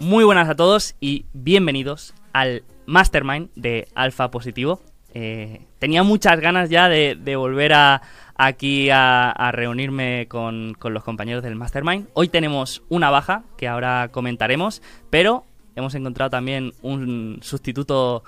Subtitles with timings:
[0.00, 4.82] Muy buenas a todos y bienvenidos al Mastermind de Alfa Positivo.
[5.14, 8.02] Eh, tenía muchas ganas ya de, volver a,
[8.34, 12.08] aquí a, reunirme con los compañeros del Mastermind.
[12.12, 18.24] Hoy tenemos una baja que ahora comentaremos, pero hemos encontrado también un sustituto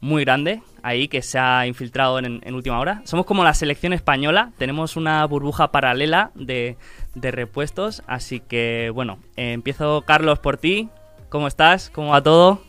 [0.00, 3.00] muy grande ahí que se ha infiltrado en, en última hora.
[3.04, 6.76] Somos como la selección española, tenemos una burbuja paralela de,
[7.14, 10.90] de repuestos, así que bueno, eh, empiezo Carlos por ti.
[11.30, 11.90] ¿Cómo estás?
[11.90, 12.62] ¿Cómo va todo?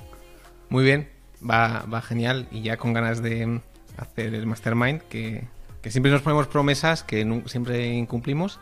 [0.70, 1.10] Muy bien,
[1.48, 3.60] va, va genial y ya con ganas de
[3.98, 5.44] hacer el mastermind que,
[5.82, 8.60] que siempre nos ponemos promesas que siempre incumplimos.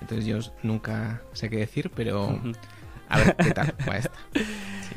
[0.00, 2.40] Entonces yo nunca sé qué decir, pero
[3.08, 4.12] a ver qué tal va esta.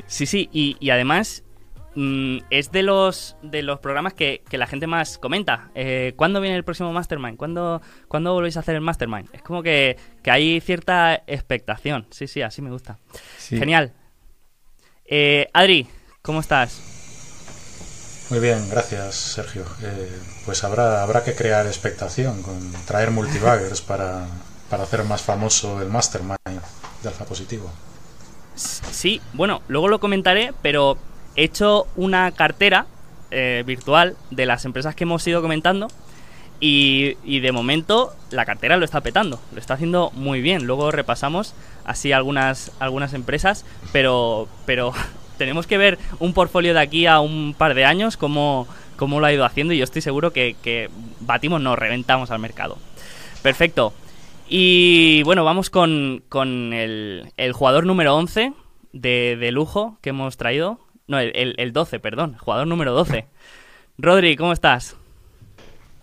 [0.06, 1.42] Sí, sí, y, y además
[1.94, 5.70] mm, es de los, de los programas que, que la gente más comenta.
[5.74, 7.38] Eh, ¿Cuándo viene el próximo Mastermind?
[7.38, 9.28] ¿Cuándo, ¿Cuándo volvéis a hacer el Mastermind?
[9.32, 12.06] Es como que, que hay cierta expectación.
[12.10, 12.98] Sí, sí, así me gusta.
[13.38, 13.56] Sí.
[13.56, 13.92] Genial.
[15.06, 15.86] Eh, Adri,
[16.20, 16.80] ¿cómo estás?
[18.28, 19.64] Muy bien, gracias Sergio.
[19.82, 20.10] Eh,
[20.44, 24.26] pues habrá, habrá que crear expectación, con traer multibaggers para,
[24.68, 26.38] para hacer más famoso el mastermind
[27.02, 27.70] de Alfa Positivo.
[28.54, 30.98] Sí, bueno, luego lo comentaré, pero
[31.36, 32.86] he hecho una cartera
[33.30, 35.88] eh, virtual de las empresas que hemos ido comentando
[36.60, 40.64] y, de momento la cartera lo está petando, lo está haciendo muy bien.
[40.64, 44.92] Luego repasamos así algunas, algunas empresas, pero, pero
[45.38, 49.26] tenemos que ver un portfolio de aquí a un par de años, cómo, cómo lo
[49.26, 50.88] ha ido haciendo y yo estoy seguro que, que
[51.20, 52.78] batimos, no, reventamos al mercado.
[53.42, 53.92] Perfecto.
[54.54, 58.52] Y bueno, vamos con, con el, el jugador número 11
[58.92, 60.78] de, de lujo que hemos traído.
[61.06, 63.24] No, el, el, el 12, perdón, jugador número 12.
[63.96, 64.94] Rodri, ¿cómo estás?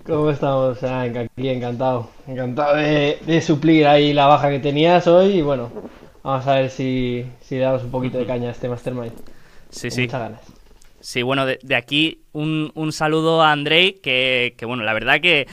[0.04, 0.82] ¿Cómo estamos?
[0.82, 2.10] Ah, aquí encantado.
[2.26, 5.72] Encantado de, de suplir ahí la baja que tenías hoy y bueno,
[6.24, 9.14] vamos a ver si, si le damos un poquito de caña a este Mastermind.
[9.70, 10.02] Sí, Con sí.
[10.02, 10.42] Muchas ganas.
[11.02, 15.22] Sí, bueno, de, de aquí un, un saludo a Andrei, que, que, bueno, la verdad
[15.22, 15.48] que,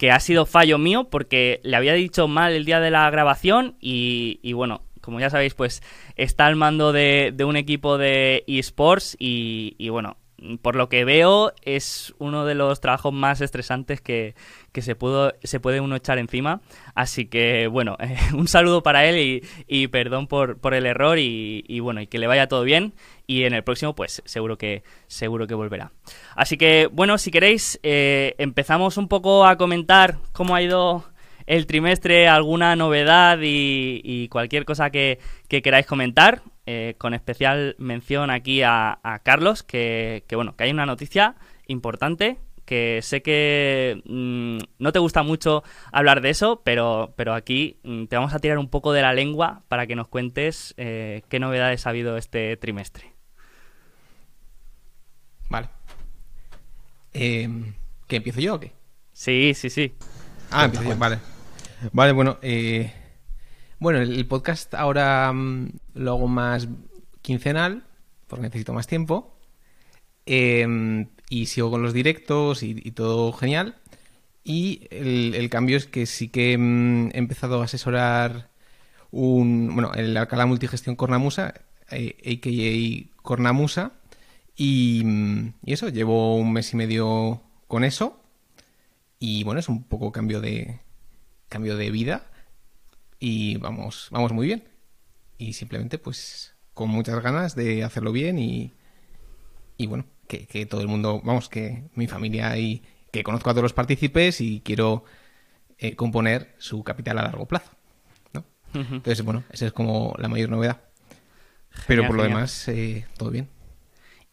[0.00, 3.76] que ha sido fallo mío porque le había dicho mal el día de la grabación
[3.82, 5.82] y, bueno, como ya sabéis, pues
[6.16, 10.16] está al mando de, un equipo de esports y, bueno,
[10.62, 14.34] por lo que veo es uno de los trabajos más estresantes que,
[14.72, 16.62] que se, pudo, se puede uno echar encima.
[16.94, 17.98] Así que bueno,
[18.32, 22.18] un saludo para él y, y perdón por, por el error y bueno, y que
[22.18, 22.94] le vaya todo bien.
[23.30, 25.92] Y en el próximo, pues seguro que, seguro que volverá.
[26.34, 31.04] Así que bueno, si queréis, eh, empezamos un poco a comentar cómo ha ido
[31.46, 36.42] el trimestre, alguna novedad y, cualquier cosa que, que queráis comentar.
[36.66, 41.36] eh, con especial mención aquí a, a Carlos, que, que, bueno, que hay una noticia
[41.68, 47.78] importante que sé que mm, no te gusta mucho hablar de eso, pero, pero aquí
[47.82, 51.22] mm, te vamos a tirar un poco de la lengua para que nos cuentes eh,
[51.28, 53.19] qué novedades ha habido este trimestre.
[55.50, 55.68] Vale.
[57.12, 57.74] Eh,
[58.06, 58.72] ¿Qué empiezo yo o qué?
[59.12, 59.92] Sí, sí, sí.
[60.50, 61.18] Ah, empiezo yo, vale.
[61.92, 62.92] Vale, bueno, eh,
[63.78, 66.68] bueno, el podcast ahora mm, lo hago más
[67.20, 67.84] quincenal,
[68.26, 69.36] porque necesito más tiempo.
[70.24, 73.76] Eh, y sigo con los directos y, y todo genial.
[74.44, 78.50] Y el, el cambio es que sí que mm, he empezado a asesorar
[79.10, 81.54] un, bueno, el Alcalá Multigestión Cornamusa,
[81.90, 83.22] eh, a.k.a.
[83.22, 83.92] Cornamusa.
[84.56, 88.20] Y, mm, y eso, llevo un mes y medio con eso.
[89.18, 90.80] Y bueno, es un poco cambio de
[91.48, 92.30] cambio de vida
[93.18, 94.64] y vamos, vamos muy bien.
[95.36, 98.72] Y simplemente pues con muchas ganas de hacerlo bien y,
[99.76, 103.52] y bueno, que, que todo el mundo, vamos, que mi familia y que conozco a
[103.52, 105.04] todos los partícipes y quiero
[105.78, 107.70] eh, componer su capital a largo plazo.
[108.32, 108.44] ¿no?
[108.72, 110.80] Entonces, bueno, esa es como la mayor novedad.
[111.86, 113.48] Pero Genial, por lo demás, eh, todo bien.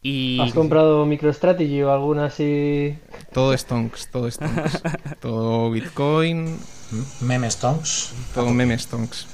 [0.02, 2.96] Y ¿Has comprado MicroStrategy o alguna así?
[3.32, 4.80] Todo stonks, todo stonks.
[5.20, 6.56] todo Bitcoin,
[7.20, 8.12] Meme Stones.
[8.32, 9.26] todo meme stonks.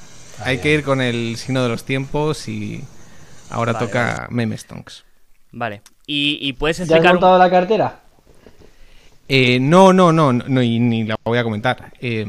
[0.43, 2.83] Hay que ir con el signo de los tiempos y
[3.51, 5.05] ahora Vale, toca meme stonks.
[5.53, 5.83] vale.
[6.07, 8.01] Y, y puedes ¿Ya has explicar un- montado la cartera?
[9.29, 11.93] Eh, no, no, no, no, y ni la voy a comentar.
[12.01, 12.27] Eh,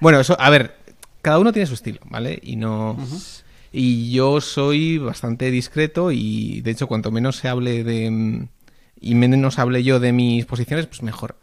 [0.00, 0.76] bueno, eso, a ver,
[1.22, 2.38] cada uno tiene su estilo, ¿vale?
[2.42, 2.96] Y no.
[3.76, 8.08] Y yo soy bastante discreto y de hecho, cuanto menos se hable de.
[8.08, 8.48] mm,
[9.00, 11.36] y menos hable yo de mis posiciones, pues mejor.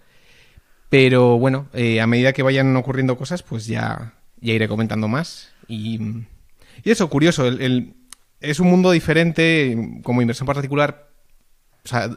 [0.87, 5.51] Pero bueno, eh, a medida que vayan ocurriendo cosas, pues ya, iré comentando más.
[5.67, 5.99] Y,
[6.85, 7.95] y eso, curioso, el,
[8.39, 11.09] es un mundo diferente como inversión particular.
[11.83, 12.15] O sea,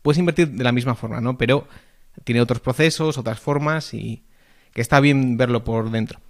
[0.00, 1.36] puedes invertir de la misma forma, ¿no?
[1.38, 1.66] Pero
[2.22, 4.22] tiene otros procesos, otras formas y
[4.72, 6.20] que está bien verlo por dentro.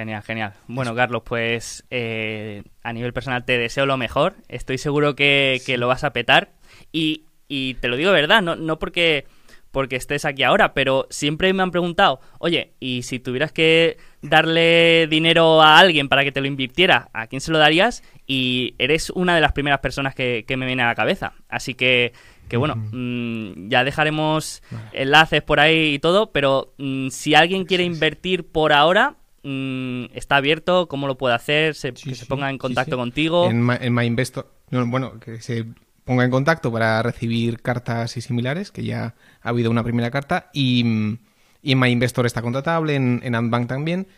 [0.00, 0.52] Genial, genial.
[0.66, 4.36] Bueno, Carlos, pues eh, a nivel personal te deseo lo mejor.
[4.48, 6.52] Estoy seguro que, que lo vas a petar.
[6.90, 9.26] Y, y te lo digo de verdad, no, no porque,
[9.70, 15.06] porque estés aquí ahora, pero siempre me han preguntado, oye, y si tuvieras que darle
[15.06, 18.02] dinero a alguien para que te lo invirtiera, ¿a quién se lo darías?
[18.26, 21.34] Y eres una de las primeras personas que, que me viene a la cabeza.
[21.50, 22.14] Así que,
[22.48, 24.62] que bueno, mm, ya dejaremos
[24.94, 30.36] enlaces por ahí y todo, pero mm, si alguien quiere invertir por ahora, mm, está
[30.36, 31.74] abierto, ¿cómo lo puede hacer?
[31.74, 32.96] Se, Sí, que se ponga en contacto sí.
[32.98, 33.48] contigo.
[33.48, 34.50] En, Ma- en MyInvestor.
[34.70, 35.66] no, bueno, que se
[36.04, 40.50] ponga en contacto para recibir cartas y similares, que ya ha habido una primera carta.
[40.52, 41.18] Y, mm,
[41.62, 44.08] y en MyInvestor está contratable, en, en Antbank también.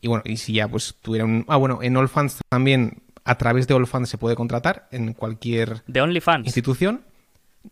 [0.00, 1.44] Y bueno, y si ya pues tuviera un.
[1.48, 6.00] Ah, bueno, en Allfunds también, a través de Allfunds se puede contratar en cualquier De
[6.00, 6.46] OnlyFans.
[6.46, 7.02] institución.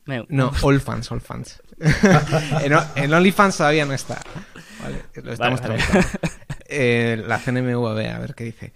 [0.04, 1.60] Me- No, Allfunds, Allfunds.
[2.62, 4.20] en, en OnlyFans todavía no está.
[4.80, 6.04] Vale, lo estamos Vale, vale.
[6.70, 8.72] Eh, la CNMV, a ver qué dice.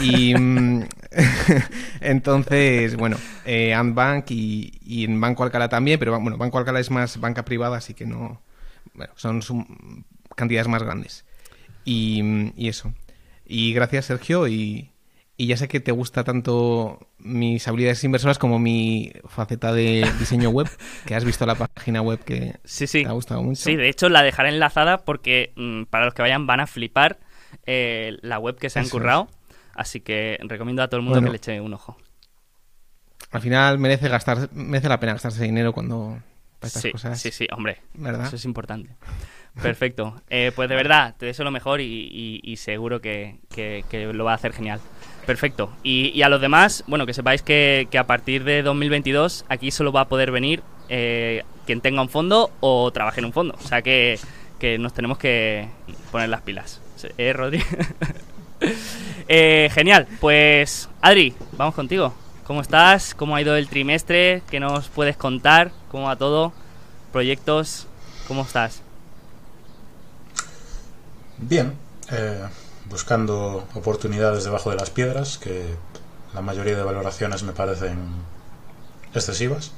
[0.00, 0.82] Y mm,
[2.00, 6.90] entonces, bueno, eh, Antbank y, y en Banco Alcalá también, pero bueno, Banco Alcalá es
[6.90, 8.42] más banca privada, así que no.
[8.94, 9.40] Bueno, son
[10.34, 11.24] cantidades más grandes.
[11.84, 12.92] Y, mm, y eso.
[13.46, 14.48] Y gracias, Sergio.
[14.48, 14.90] Y,
[15.36, 20.50] y ya sé que te gusta tanto mis habilidades inversoras como mi faceta de diseño
[20.50, 20.68] web,
[21.04, 23.02] que has visto la página web que Sí, sí.
[23.02, 23.62] te ha gustado mucho.
[23.62, 27.18] Sí, de hecho la dejaré enlazada porque mm, para los que vayan van a flipar
[27.66, 29.00] eh, la web que se han Eso es.
[29.00, 29.28] currado.
[29.74, 31.28] Así que recomiendo a todo el mundo Bueno.
[31.28, 31.96] que le eche un ojo.
[33.30, 36.18] Al final merece gastar, merece la pena gastarse dinero cuando
[36.60, 37.82] para estas Sí, cosas, sí, sí, hombre.
[37.94, 38.26] ¿verdad?
[38.26, 38.90] Eso es importante.
[39.60, 40.20] Perfecto.
[40.28, 44.06] Eh, pues de verdad, te deseo lo mejor y, y- y seguro que, que- que
[44.12, 44.80] lo va a hacer genial.
[45.26, 45.72] Perfecto.
[45.82, 49.70] Y, y a los demás, bueno, que sepáis que, que a partir de 2022 aquí
[49.70, 53.54] solo va a poder venir eh, quien tenga un fondo o trabaje en un fondo.
[53.58, 54.18] O sea que,
[54.60, 55.68] que nos tenemos que
[56.12, 56.80] poner las pilas.
[57.18, 57.62] ¿Eh, Rodri?
[59.28, 60.06] Eh, genial.
[60.20, 62.14] Pues, Adri, vamos contigo.
[62.46, 63.12] ¿Cómo estás?
[63.14, 64.42] ¿Cómo ha ido el trimestre?
[64.48, 65.72] ¿Qué nos puedes contar?
[65.90, 66.52] ¿Cómo va todo?
[67.12, 67.86] ¿Proyectos?
[68.28, 68.82] ¿Cómo estás?
[71.38, 71.74] Bien,
[72.12, 72.44] eh,
[72.88, 75.74] buscando oportunidades debajo de las piedras, que
[76.32, 77.98] la mayoría de valoraciones me parecen
[79.14, 79.72] excesivas.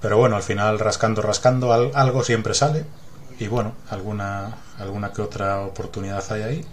[0.00, 2.84] Pero bueno, al final rascando, rascando, al- algo siempre sale.
[3.38, 6.64] Y bueno, alguna, alguna que otra oportunidad hay ahí.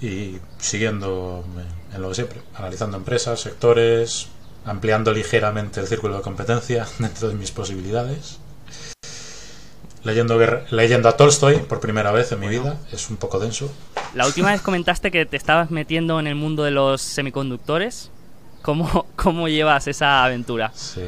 [0.00, 1.44] Y siguiendo
[1.94, 4.28] en lo de siempre, analizando empresas, sectores,
[4.64, 8.38] ampliando ligeramente el círculo de competencia dentro de mis posibilidades.
[10.02, 10.38] Leyendo,
[10.70, 13.70] leyendo a Tolstoy por primera vez en mi vida, es un poco denso.
[14.14, 18.10] La última vez comentaste que te estabas metiendo en el mundo de los semiconductores.
[18.62, 20.72] ¿Cómo, cómo llevas esa aventura?
[20.74, 21.02] Sí.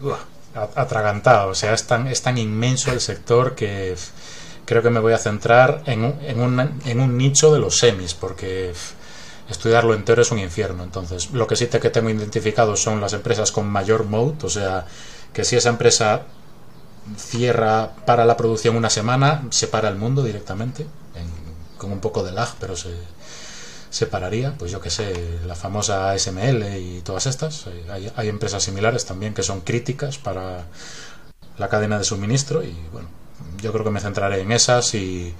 [0.00, 0.18] Uah,
[0.74, 3.94] atragantado, o sea, es tan, es tan inmenso el sector que
[4.64, 7.78] creo que me voy a centrar en un, en, un, en un nicho de los
[7.78, 8.72] semis, porque
[9.48, 10.82] estudiarlo entero es un infierno.
[10.82, 14.50] Entonces, lo que sí te que tengo identificado son las empresas con mayor mode, o
[14.50, 14.84] sea,
[15.32, 16.22] que si esa empresa
[17.16, 20.82] cierra para la producción una semana, se para el mundo directamente,
[21.14, 22.90] en- con un poco de lag, pero se,
[23.90, 25.12] separaría, pues yo que sé,
[25.46, 27.66] la famosa ASML y todas estas.
[27.66, 30.64] Eh, Hay, hay empresas similares también que son críticas para
[31.58, 33.08] la cadena de suministro y bueno,
[33.62, 35.34] yo creo que me centraré en esas y,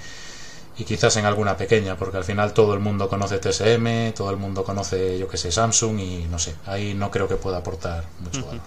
[0.76, 4.36] y quizás en alguna pequeña, porque al final todo el mundo conoce TSM, todo el
[4.36, 8.04] mundo conoce, yo que sé, Samsung y no sé, ahí no creo que pueda aportar
[8.20, 8.62] mucho valor.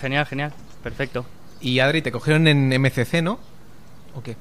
[0.00, 0.52] Genial, genial.
[0.82, 1.26] Perfecto.
[1.60, 3.40] Y Adri, te cogieron en MCC, ¿no?
[4.14, 4.36] ¿O qué?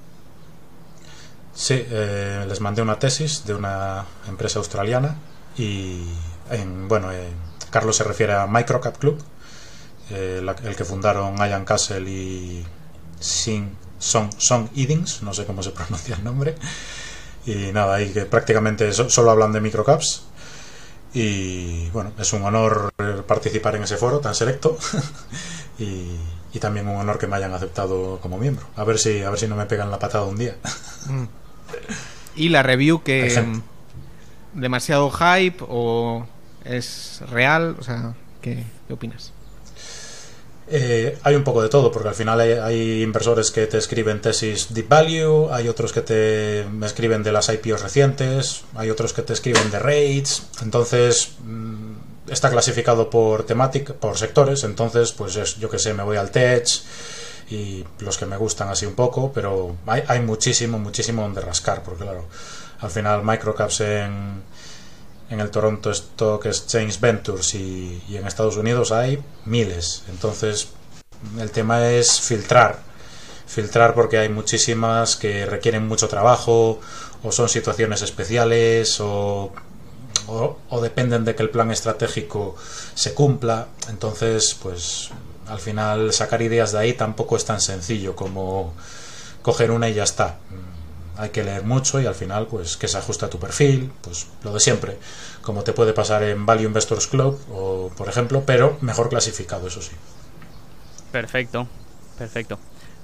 [1.58, 5.16] Sí, eh, les mandé una tesis de una empresa australiana
[5.58, 6.04] y,
[6.52, 7.30] en, bueno, eh,
[7.72, 9.18] Carlos se refiere a Microcap Club,
[10.12, 12.64] eh, el que fundaron Ian Castle y
[13.20, 16.56] Sing, Song, Song Eadings, no sé cómo se pronuncia el nombre.
[17.46, 20.24] Y nada, ahí que prácticamente so- solo hablan de microcaps.
[21.14, 24.78] Y bueno, es un honor eh, participar en ese foro tan selecto.
[25.80, 26.12] y,
[26.54, 28.68] y también un honor que me hayan aceptado como miembro.
[28.76, 30.58] A ver si, a ver si no me pegan la patada un día.
[32.36, 33.26] Y la review que...
[34.54, 36.26] ¿Demasiado hype o
[36.66, 37.76] es real?
[37.80, 39.32] O sea, ¿qué, qué opinas?
[40.70, 44.20] Eh, hay un poco de todo, porque al final hay, hay inversores que te escriben
[44.22, 49.22] tesis deep value, hay otros que te escriben de las IPOs recientes, hay otros que
[49.22, 55.58] te escriben de rates, entonces mm, está clasificado por temática, por sectores, entonces pues es-
[55.58, 56.66] yo que sé, me voy al tech
[57.50, 61.84] y los que me gustan así un poco, pero hay, hay muchísimo, muchísimo donde rascar,
[61.84, 62.25] porque claro,
[62.80, 64.44] al final microcaps en,
[65.30, 70.04] en el Toronto Stock Exchange Ventures y, y en Estados Unidos hay miles.
[70.10, 70.70] Entonces,
[71.39, 72.80] el tema es filtrar.
[73.46, 76.80] Filtrar porque hay muchísimas que requieren mucho trabajo
[77.24, 79.54] o son situaciones especiales o,
[80.27, 82.56] o, o dependen de que el plan estratégico
[82.94, 83.68] se cumpla.
[83.89, 85.12] Entonces, pues
[85.48, 88.74] al final sacar ideas de ahí tampoco es tan sencillo como
[89.42, 90.38] coger una y ya está.
[91.18, 94.27] Hay que leer mucho y al final, pues que se ajuste a tu perfil, pues
[94.44, 94.98] lo de siempre,
[95.42, 99.82] como te puede pasar en Value Investors Club, o por ejemplo, pero mejor clasificado, eso
[99.82, 99.94] sí.
[101.12, 101.68] Perfecto,
[102.18, 102.60] perfecto.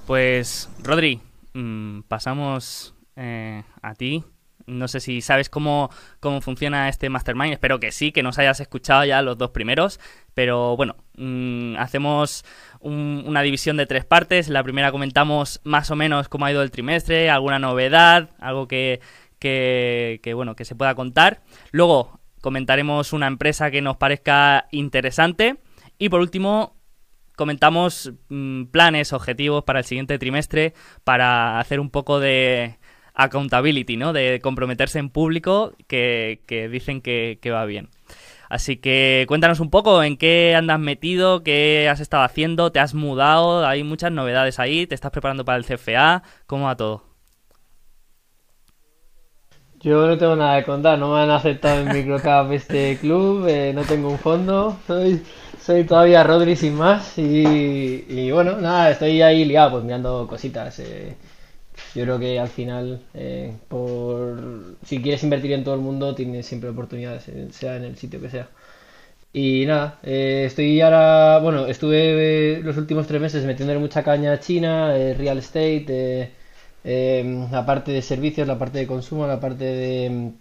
[0.06, 1.22] Pues, Rodri,
[1.54, 4.24] mm, pasamos eh, a ti.
[4.66, 5.90] No sé si sabes cómo,
[6.20, 7.54] cómo funciona este Mastermind.
[7.54, 10.00] Espero que sí, que nos hayas escuchado ya los dos primeros.
[10.34, 12.46] Pero bueno, mmm, hacemos
[12.80, 14.50] un, una división de tres partes.
[14.50, 19.02] La primera comentamos más o menos cómo ha ido el trimestre, alguna novedad, algo que,
[19.40, 21.42] que, que bueno, que se pueda contar.
[21.72, 25.58] Luego comentaremos una empresa que nos parezca interesante.
[25.98, 26.76] Y por último,
[27.36, 32.78] comentamos mmm, planes, objetivos para el siguiente trimestre para hacer un poco de
[33.14, 34.14] accountability, ¿no?
[34.14, 36.40] De comprometerse en público que,
[36.72, 37.90] dicen que, va bien.
[38.50, 42.94] Así que cuéntanos un poco en qué andas metido, qué has estado haciendo, te has
[42.94, 47.04] mudado, hay muchas novedades ahí, te estás preparando para el CFA, ¿cómo va todo?
[49.80, 53.74] Yo no tengo nada que contar, no me han aceptado en microcap este club, eh,
[53.74, 55.22] no tengo un fondo, soy,
[55.60, 60.80] soy todavía Rodri sin más y, y, bueno, nada, estoy ahí liado pues mirando cositas.
[60.80, 61.18] Eh,
[61.96, 66.46] yo creo que al final, eh, por si quieres invertir en todo el mundo, tienes
[66.46, 67.24] siempre oportunidades,
[67.54, 68.50] sea en el sitio que sea.
[69.34, 74.40] Y nada, eh, estoy ahora, bueno, estuve los últimos tres meses metiéndole mucha caña a
[74.40, 76.32] China, eh, real estate,
[76.84, 80.34] la parte de servicios, la parte de consumo, la parte de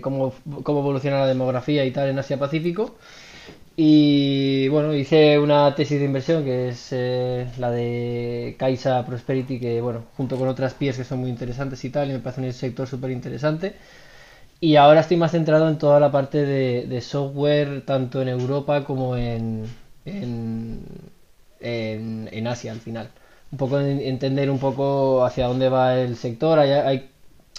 [0.00, 2.96] cómo, cómo evoluciona la demografía y tal en Asia Pacífico.
[3.76, 9.80] Y bueno, hice una tesis de inversión que es eh, la de Kaisa Prosperity, que
[9.80, 12.52] bueno, junto con otras pies que son muy interesantes y tal, y me parece un
[12.52, 13.76] sector súper interesante.
[14.60, 18.84] Y ahora estoy más centrado en toda la parte de, de software, tanto en Europa
[18.84, 19.66] como en,
[20.04, 20.84] en,
[21.60, 23.10] en, en, Asia al final.
[23.52, 26.58] Un poco entender un poco hacia dónde va el sector.
[26.58, 27.10] Hay, hay,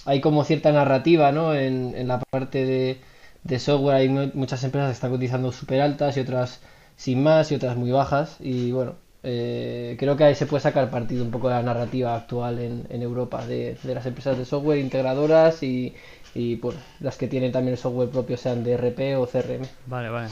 [0.06, 1.54] hay como cierta narrativa ¿no?
[1.54, 3.00] en, en la parte de
[3.44, 6.60] de software hay muchas empresas que están cotizando súper altas y otras
[6.96, 8.36] sin más y otras muy bajas.
[8.40, 8.94] Y bueno
[9.24, 12.86] eh, creo que ahí se puede sacar partido un poco de la narrativa actual en,
[12.90, 15.94] en Europa de, de, las empresas de software integradoras y,
[16.34, 20.08] y bueno, las que tienen también el software propio sean de RP o CRM vale
[20.08, 20.28] vale.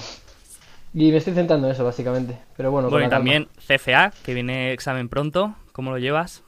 [0.93, 2.37] Y me estoy centrando en eso básicamente.
[2.57, 5.55] Pero bueno bueno y también CFA que viene examen pronto.
[5.73, 6.43] ¿cómo lo llevas?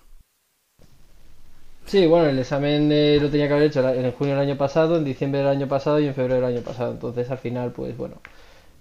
[1.87, 4.97] Sí, bueno, el examen eh, lo tenía que haber hecho en junio del año pasado,
[4.97, 6.93] en diciembre del año pasado y en febrero del año pasado.
[6.93, 8.17] Entonces, al final, pues bueno,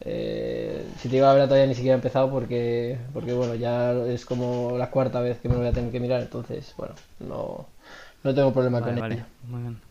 [0.01, 3.93] eh, si te digo la verdad, todavía ni siquiera he empezado porque, porque, bueno, ya
[3.93, 6.21] es como la cuarta vez que me lo voy a tener que mirar.
[6.21, 7.67] Entonces, bueno, no,
[8.23, 9.15] no tengo problema vale, con vale.
[9.15, 9.25] ello.
[9.47, 9.81] Muy bien.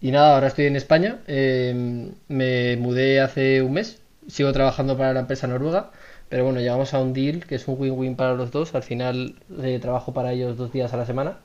[0.00, 1.20] Y nada, ahora estoy en España.
[1.26, 4.00] Eh, me mudé hace un mes.
[4.28, 5.90] Sigo trabajando para la empresa noruega.
[6.28, 8.74] Pero bueno, llegamos a un deal que es un win-win para los dos.
[8.74, 11.38] Al final eh, trabajo para ellos dos días a la semana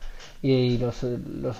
[0.51, 1.03] y los,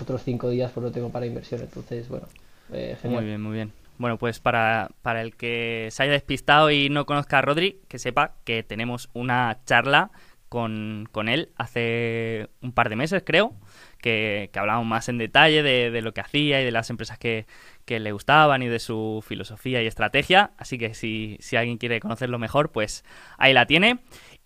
[0.00, 1.60] otros cinco días pues lo tengo para inversión.
[1.60, 2.26] Entonces, bueno,
[2.72, 3.22] eh, genial.
[3.22, 3.72] Muy bien, muy bien.
[3.98, 7.98] Bueno, pues para, para el que se haya despistado y no conozca a Rodri, que
[7.98, 10.10] sepa que tenemos una charla
[10.48, 13.54] con, con él hace un par de meses, creo,
[14.00, 17.18] que, que hablamos más en detalle de, de, lo que hacía y de las empresas
[17.18, 17.46] que,
[17.84, 20.52] que, le gustaban y de su filosofía y estrategia.
[20.58, 23.04] Así que si, si alguien quiere conocerlo mejor, pues
[23.38, 23.98] ahí la tiene.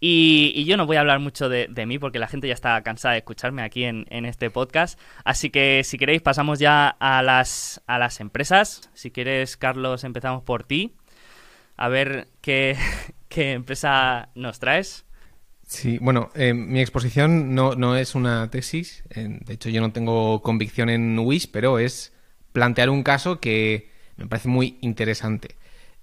[0.03, 3.13] Y, yo no voy a hablar mucho de, mí porque la gente ya está cansada
[3.13, 4.99] de escucharme aquí en, este podcast.
[5.25, 8.91] Así que si queréis pasamos ya a las, a las empresas.
[8.95, 10.95] Si quieres, Carlos, empezamos por ti.
[11.77, 12.77] A ver qué,
[13.29, 15.05] qué empresa nos traes.
[15.67, 19.05] Sí, bueno, eh, mi exposición no, no, es una tesis.
[19.11, 22.13] Eh, de hecho, yo no tengo convicción en Wish, pero es
[22.53, 25.57] plantear un caso que me parece muy interesante.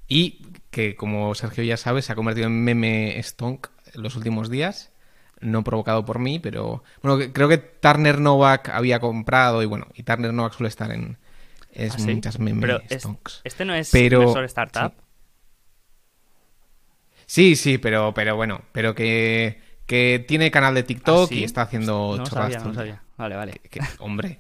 [0.08, 4.91] Y que, como Sergio ya sabe, se ha convertido en meme stonk los últimos días,
[5.39, 10.03] no provocado por mí, pero bueno, creo que Turner Novak había comprado y bueno, y
[10.03, 11.17] Turner Novak suele estar en
[11.72, 12.13] es ¿Ah, sí?
[12.15, 13.41] muchas meme pero stonks.
[13.44, 14.94] este no es pero, inversor startup.
[17.25, 17.56] Sí.
[17.56, 21.39] sí, sí, pero pero bueno, pero que que tiene canal de TikTok ¿Ah, sí?
[21.39, 22.53] y está haciendo no chorradas.
[22.53, 23.03] Sabía, no sabía.
[23.17, 23.53] Vale, vale.
[23.53, 24.39] Que, que, hombre,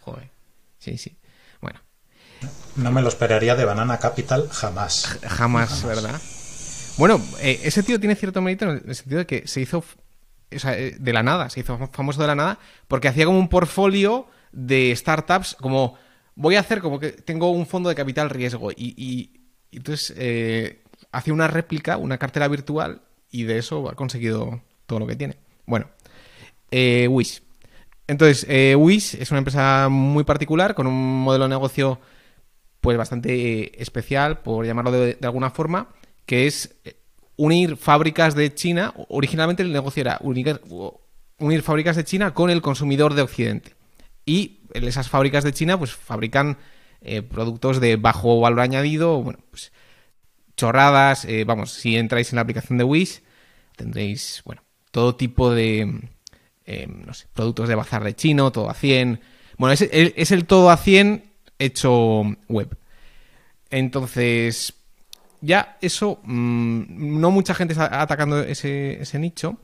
[0.00, 0.30] joder.
[0.78, 1.16] Sí, sí.
[1.60, 1.80] Bueno.
[2.76, 5.18] No me lo esperaría de Banana Capital jamás.
[5.22, 5.84] Jamás, jamás.
[5.84, 6.20] ¿verdad?
[6.96, 9.84] Bueno, eh, ese tío tiene cierto mérito en el sentido de que se hizo,
[10.50, 14.26] eh, de la nada, se hizo famoso de la nada, porque hacía como un portfolio
[14.52, 15.96] de startups como
[16.36, 19.40] voy a hacer como que tengo un fondo de capital riesgo y, y-
[19.76, 25.06] entonces eh, hace una réplica, una cartera virtual y de eso ha conseguido todo lo
[25.08, 25.36] que tiene.
[25.66, 25.88] Bueno,
[26.70, 27.42] eh, Wish.
[28.06, 31.98] Entonces, eh, Wish es una empresa muy particular con un modelo de negocio
[32.80, 35.88] pues bastante eh, especial, por llamarlo de alguna forma,
[36.26, 36.96] que es eh,
[37.36, 38.94] unir fábricas de China.
[39.08, 43.74] Originalmente el negocio era unir, fábricas de China con el consumidor de Occidente.
[44.26, 46.56] Y esas fábricas de China pues fabrican
[47.02, 49.72] eh, productos de bajo valor añadido, bueno, pues
[50.56, 53.22] chorradas, eh, vamos, si entráis en la aplicación de Wish
[53.76, 54.62] tendréis, bueno,
[54.92, 56.08] todo tipo de,
[56.64, 59.20] eh, no sé, productos de bazar de chino, todo a 100.
[59.58, 61.24] Bueno, es, el- es el todo a 100
[61.58, 62.76] hecho web.
[63.70, 64.74] Entonces,
[65.44, 69.58] ya eso, mm, no mucha gente está atacando ese, ese nicho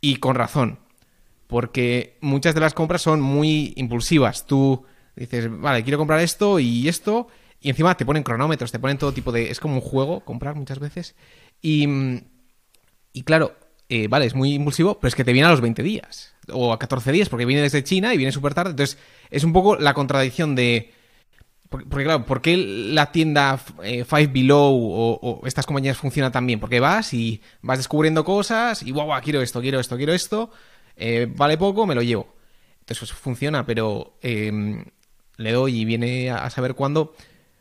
[0.00, 0.78] y con razón,
[1.46, 4.46] porque muchas de las compras son muy impulsivas.
[4.46, 7.28] Tú dices, vale, quiero comprar esto y esto,
[7.60, 9.50] y encima te ponen cronómetros, te ponen todo tipo de...
[9.50, 11.14] Es como un juego comprar muchas veces.
[11.60, 11.86] Y,
[13.12, 13.54] y claro,
[13.88, 16.72] eh, vale, es muy impulsivo, pero es que te viene a los 20 días o
[16.72, 18.70] a 14 días porque viene desde China y viene súper tarde.
[18.70, 18.98] Entonces,
[19.30, 20.92] es un poco la contradicción de...
[21.72, 26.60] Porque, claro, ¿por qué la tienda eh, Five Below o, estas compañías funcionan tan bien?
[26.60, 30.50] Porque vas y vas descubriendo cosas y guau, quiero esto, quiero esto, quiero esto,
[30.96, 32.34] eh, vale poco, me lo llevo.
[32.80, 34.84] Entonces pues, funciona, pero eh,
[35.36, 37.14] le doy y viene a, saber cuándo.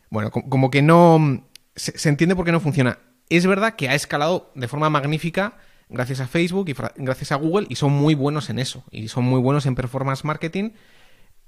[0.10, 1.48] Bueno, co- como que no.
[1.76, 3.00] Se, entiende por qué no funciona.
[3.30, 5.58] Es verdad que ha escalado de forma magnífica
[5.90, 8.84] gracias a Facebook y gracias a Google y son muy buenos en eso.
[8.92, 10.72] Y son muy buenos en performance marketing.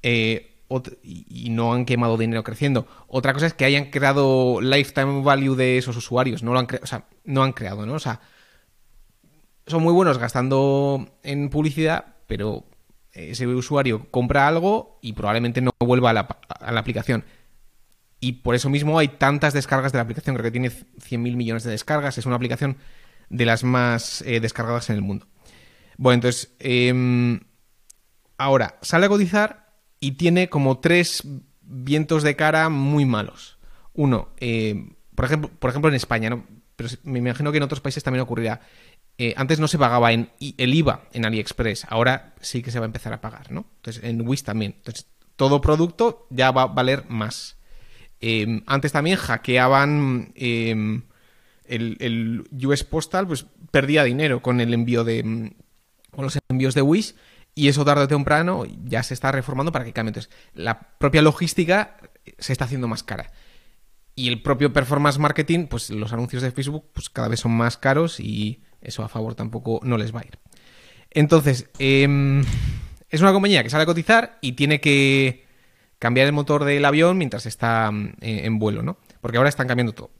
[0.01, 0.52] eh,
[1.03, 2.87] y no han quemado dinero creciendo.
[3.07, 6.43] Otra cosa es que hayan creado lifetime value de esos usuarios.
[6.43, 7.93] No lo han creado, o sea, no han creado, ¿no?
[7.93, 8.21] O sea,
[9.67, 12.65] son muy buenos gastando en publicidad, pero
[13.11, 17.23] ese usuario compra algo y probablemente no vuelva a la, a la aplicación.
[18.19, 20.35] Y por eso mismo hay tantas descargas de la aplicación.
[20.35, 22.17] Creo que tiene 100.000 millones de descargas.
[22.17, 22.77] Es una aplicación
[23.29, 25.27] de las más eh, descargadas en el mundo.
[25.97, 27.41] Bueno, entonces, em,
[28.37, 29.62] ahora sale a cotizar
[30.03, 31.23] y tiene como tres
[31.61, 33.57] vientos de cara muy malos.
[33.93, 36.43] Uno, eh, por, ejemplo, por ejemplo en España, ¿no?
[36.75, 38.59] pero me imagino que en otros países también ocurrirá.
[39.17, 42.85] Eh, antes no se pagaba en el IVA en AliExpress, ahora sí que se va
[42.85, 43.65] a empezar a pagar, ¿no?
[43.77, 44.73] Entonces en Wish también.
[44.75, 47.55] Entonces todo producto ya va a valer más.
[48.19, 51.05] Eh, antes también hackeaban el,
[51.69, 55.51] el US Postal, pues perdía dinero con el envío de mm,
[56.11, 57.15] con los envíos de Wish
[57.55, 60.09] y eso tarde o temprano ya se está reformando para que cambie.
[60.09, 61.97] Entonces la propia logística
[62.37, 63.31] se está haciendo más cara.
[64.15, 67.77] Y el propio performance marketing, pues los anuncios de Facebook pues cada vez son más
[67.77, 70.39] caros y eso a favor tampoco no les va a ir.
[71.09, 72.43] Entonces, em,
[73.09, 75.45] es una compañía que sale a cotizar y tiene que
[75.99, 78.97] cambiar el motor del avión mientras está eh, en vuelo, ¿no?
[79.21, 80.11] Porque ahora están cambiando todo.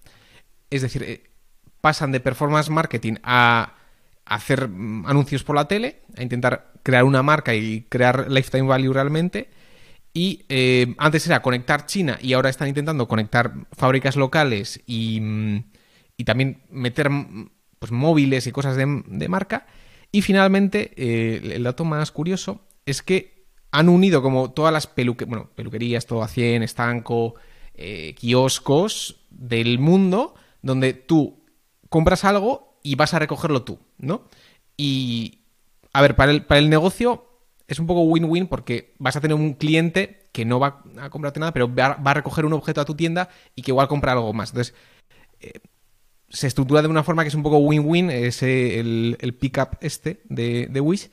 [0.69, 1.24] Es decir, eh,
[1.82, 3.76] pasan de performance marketing a
[4.25, 8.93] hacer mm, anuncios por la tele, a intentar crear una marca y crear lifetime value
[8.93, 9.49] realmente.
[10.13, 15.63] Y eh, antes era conectar China y ahora están intentando conectar fábricas locales y, mm,
[16.17, 19.65] y también meter mm, pues, móviles y cosas de, de marca.
[20.12, 23.33] Y finalmente, eh, el dato más curioso es que
[23.71, 24.88] han unido como todas las
[25.25, 27.33] bueno, peluquerías, todo a 100, estanco,
[27.73, 31.43] eh, kioscos del mundo, donde tú
[31.89, 34.28] compras algo y vas a recogerlo tú, ¿no?
[34.78, 35.39] Y,
[35.93, 37.26] a ver, para el, para el negocio
[37.67, 41.39] es un poco win-win porque vas a tener un cliente que no va a comprarte
[41.39, 44.34] nada, pero va, a recoger un objeto a tu tienda y que igual compra algo
[44.34, 44.50] más.
[44.50, 44.76] Entonces,
[45.39, 45.60] eh,
[46.30, 50.22] se estructura de una forma que es un poco win-win, ese, el, el pick-up este
[50.26, 51.10] de, de Wish.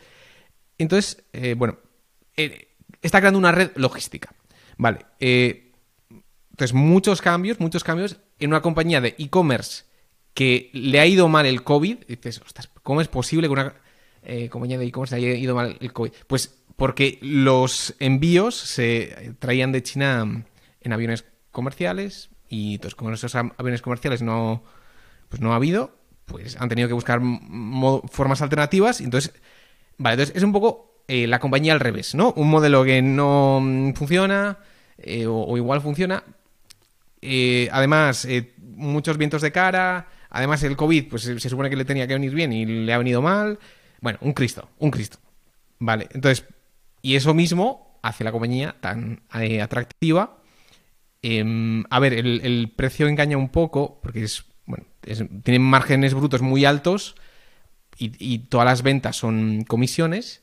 [0.79, 1.79] Entonces, eh, bueno,
[2.37, 2.69] eh,
[3.03, 4.35] está creando una red logística.
[4.79, 5.05] Vale.
[5.21, 9.85] entonces, muchos cambios, muchos cambios en una compañía de e-commerce
[10.35, 11.99] que le ha ido mal el COVID.
[12.07, 13.75] Dices, ostras, ¿cómo es posible que una
[14.23, 16.13] eh, compañía de e-commerce haya ido mal el COVID?
[16.27, 20.45] Pues porque los envíos se traían de China
[20.81, 24.63] en aviones comerciales y entonces como esos aviones comerciales no,
[25.29, 27.21] pues no ha habido, pues han tenido que buscar
[28.11, 29.01] formas alternativas.
[29.01, 29.35] Entonces,
[29.99, 32.33] vale, entonces es un poco eh, la compañía al revés, ¿no?
[32.37, 34.59] Un modelo que no mm, funciona
[34.97, 36.25] eh, o, o igual funciona.
[37.23, 40.09] Eh, además, eh, muchos vientos de cara.
[40.31, 42.99] Además, el COVID, pues se supone que le tenía que venir bien y le ha
[42.99, 43.59] venido mal.
[44.01, 45.19] Bueno, un Cristo, un Cristo.
[45.79, 46.47] Vale, entonces,
[47.03, 50.39] y eso mismo hace la compañía tan eh, atractiva.
[51.23, 54.87] Em, a ver, el, precio engaña un poco porque es, bueno,
[55.43, 57.15] tienen márgenes brutos muy altos
[57.99, 60.43] y, todas las ventas son comisiones,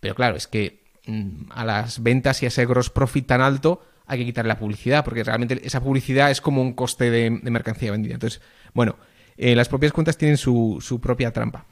[0.00, 3.84] pero claro, es que mm, a las ventas y a ese gross profit tan alto
[4.06, 7.90] hay que quitarle la publicidad, porque realmente esa publicidad es como un coste de, mercancía
[7.90, 8.14] vendida.
[8.14, 8.40] Entonces,
[8.72, 8.96] bueno,
[9.36, 11.66] eh, las propias cuentas tienen su, su propia trampa.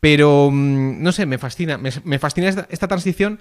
[0.00, 1.78] Pero, mm, no sé, me fascina.
[1.78, 3.40] Me, fascina esta, transición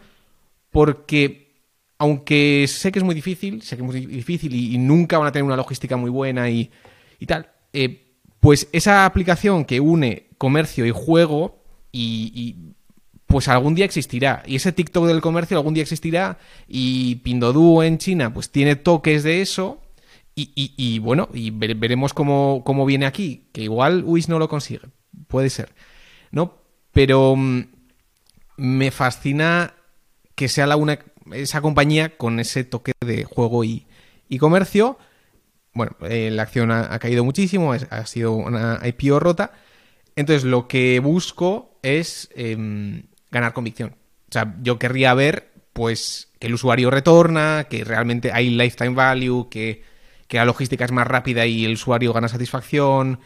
[0.71, 1.53] porque,
[1.97, 5.31] aunque sé que es muy difícil, sé que es muy difícil y, nunca van a
[5.31, 6.71] tener una logística muy buena y,
[7.27, 12.55] tal, eh, pues esa aplicación que une comercio y juego y,
[13.27, 14.43] pues algún día existirá.
[14.45, 16.37] Y ese TikTok del comercio algún día existirá.
[16.67, 19.81] Y Pindodu en China, pues tiene toques de eso.
[20.37, 23.47] Y, bueno, y veremos cómo, cómo, viene aquí.
[23.53, 24.81] Que igual Wish no lo consigue.
[25.27, 25.73] Puede ser.
[26.35, 26.57] ¿no?
[26.91, 27.63] Pero mm,
[28.57, 29.73] me fascina
[30.35, 30.99] que sea la una,
[31.31, 33.87] esa compañía con ese toque de juego y,
[34.37, 34.99] comercio.
[35.73, 39.53] Bueno, eh, la acción ha, caído muchísimo, ha sido una IPO rota.
[40.17, 43.95] Entonces, lo que busco es em, ganar convicción.
[44.29, 49.49] O sea, yo querría ver, pues, que el usuario retorna, que realmente hay lifetime value,
[49.49, 49.83] que,
[50.27, 53.19] que la logística es más rápida y el usuario gana satisfacción,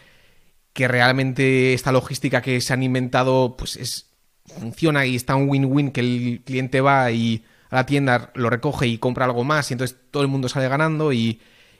[0.73, 4.11] que realmente esta logística que se han inventado pues es,
[4.45, 8.87] funciona y está un win-win que el cliente va y a la tienda lo recoge
[8.87, 11.39] y compra algo más y entonces todo el mundo sale ganando y,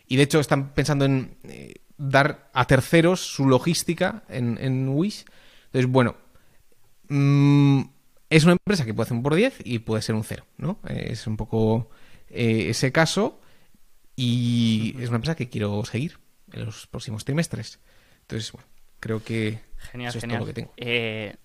[0.10, 5.26] de hecho están pensando en eh, dar a terceros su logística en, Wish.
[5.66, 6.16] Entonces, bueno,
[7.10, 7.82] mm,
[8.30, 10.80] es una empresa que puede hacer un por 10 y puede ser un cero, ¿no?
[10.88, 11.90] Es un poco
[12.30, 13.40] eh, ese caso
[14.22, 16.20] y es una empresa que quiero seguir
[16.52, 17.80] en los próximos trimestres.
[18.22, 18.68] Entonces, bueno,
[19.00, 19.60] Creo que
[19.92, 20.74] genial, eso es todo lo que tengo.
[20.78, 21.36] Eh,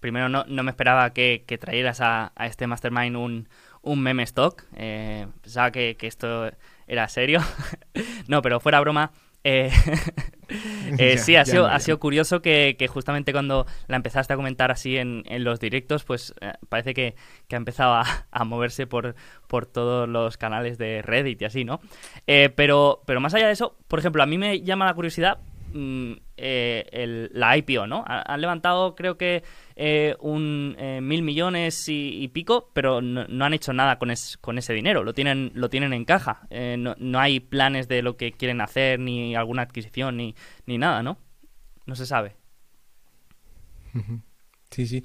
[0.00, 3.48] primero, no, me esperaba que, trajeras a, este Mastermind un,
[3.82, 4.64] un meme stock.
[4.76, 6.50] Eh, pensaba que, esto
[6.86, 7.40] era serio.
[8.28, 9.12] no, pero fuera broma.
[9.44, 9.70] Eh,
[11.18, 15.24] sí, ha, sido, ha sido curioso que, justamente cuando la empezaste a comentar así en,
[15.44, 16.34] los directos, pues
[16.68, 17.14] parece que,
[17.50, 19.14] ha empezado a, moverse por,
[19.46, 21.80] por todos los canales de Reddit y así, ¿no?
[22.26, 25.38] pero, pero más allá de eso, por ejemplo, a mí me llama la curiosidad
[25.72, 28.04] Mm, eh, la IPO, ¿no?
[28.06, 29.42] Han levantado, creo que,
[29.76, 34.72] eh, un eh, mil millones y, pico, pero no, han hecho nada con, con ese
[34.72, 35.04] dinero.
[35.04, 36.46] Lo tienen, lo tienen en caja.
[36.78, 40.34] No, hay planes de lo que quieren hacer, ni alguna adquisición, ni,
[40.66, 41.18] ni nada, ¿no?
[41.86, 42.36] No se sabe.
[44.70, 45.02] Sí, sí.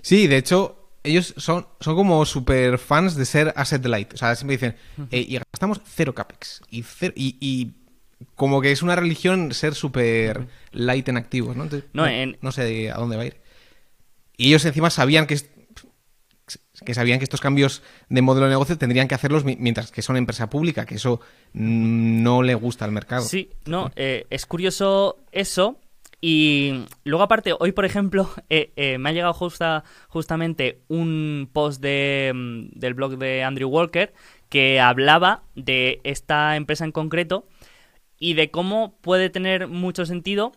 [0.00, 4.14] Sí, de hecho, ellos son, son como super fans de ser asset light.
[4.14, 4.76] O sea, siempre dicen,
[5.10, 6.62] y gastamos cero capex.
[6.70, 6.84] Y,
[7.16, 7.81] y
[8.34, 11.68] como que es una religión ser súper light en activos, ¿no?
[11.92, 13.36] no, sé a dónde va a ir.
[14.36, 15.38] Y ellos encima sabían que,
[16.84, 20.16] que sabían que estos cambios de modelo de negocio tendrían que hacerlos mientras que son
[20.16, 21.20] empresa pública, que eso
[21.52, 23.22] no le gusta al mercado.
[23.22, 25.78] Sí, no, eh, es curioso eso.
[26.24, 31.82] Y luego aparte, hoy por ejemplo, eh, eh, me ha llegado justa, justamente un post
[31.82, 34.12] de, mm, del blog de Andrew Walker
[34.52, 37.46] que hablaba de esta empresa en concreto
[38.22, 40.52] y de cómo puede tener mucho sentido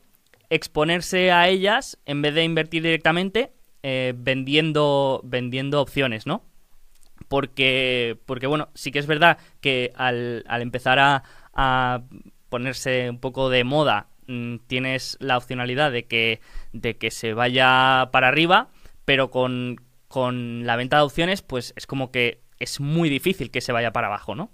[0.52, 6.44] exponerse a ellas en vez de invertir directamente eh, vendiendo, vendiendo opciones, ¿no?
[7.28, 12.04] Porque, porque, bueno, sí que es verdad que al, al empezar a,
[12.50, 18.10] ponerse un poco de moda, mm, tienes la opcionalidad de que, de que se vaya
[18.12, 18.70] para arriba,
[19.06, 23.62] pero con, con la venta de opciones, pues es como que es muy difícil que
[23.62, 24.52] se vaya para abajo, ¿no?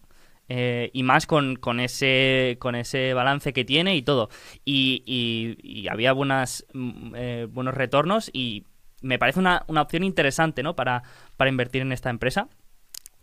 [0.54, 4.30] Eh, y más con, con, ese, con ese balance que tiene y todo.
[4.66, 8.66] Y, había buenas, mm, eh, buenos retornos y
[9.02, 10.76] me parece una, opción interesante ¿no?
[10.76, 11.04] para,
[11.38, 12.50] para invertir en esta empresa.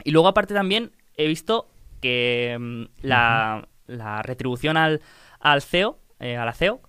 [0.04, 1.68] Y luego aparte también he visto
[2.00, 5.02] que mm, la, la, retribución al,
[5.38, 6.80] al CEO, eh, a la CEO,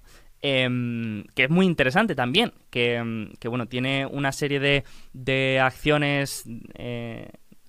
[0.42, 5.60] em, que es muy interesante también, que, mm, que, bueno, tiene una serie de, de
[5.60, 6.46] acciones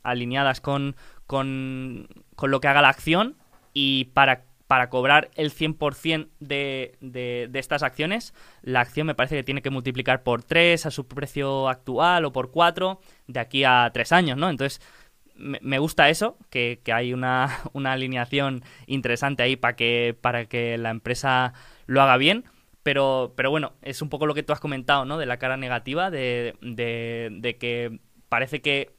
[0.03, 0.95] alineadas con,
[1.31, 3.37] con, con lo que haga la acción
[3.73, 9.37] y para, para cobrar el 100% de, de, de estas acciones, la acción me parece
[9.37, 13.63] que tiene que multiplicar por 3 a su precio actual o por 4 de aquí
[13.63, 14.51] a 3 años, ¿no?
[14.51, 14.83] Entonces,
[15.37, 20.91] me, gusta eso, que, hay una, una, alineación interesante ahí para que, para que la
[20.91, 21.55] empresa
[21.87, 22.43] lo haga bien.
[22.83, 25.17] Pero, pero bueno, es un poco lo que tú has comentado, ¿no?
[25.17, 28.99] De la cara negativa, de, de, de que parece que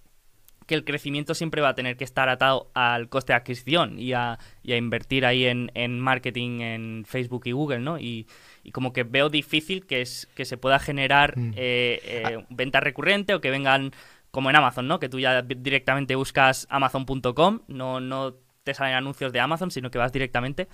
[0.66, 4.14] que el crecimiento siempre va a tener que estar atado al coste de adquisición y
[4.14, 8.00] a, invertir ahí en, marketing en Facebook y Google, ¿no?
[8.00, 8.28] Y,
[8.74, 11.54] como que veo difícil que, es, que se pueda generar mm.
[11.56, 13.92] eh, eh, venta recurrente o que vengan
[14.30, 15.00] como en Amazon, ¿no?
[15.00, 19.98] Que tú ya directamente buscas amazon.com, no, no te salen anuncios de Amazon, sino que
[19.98, 20.68] vas directamente.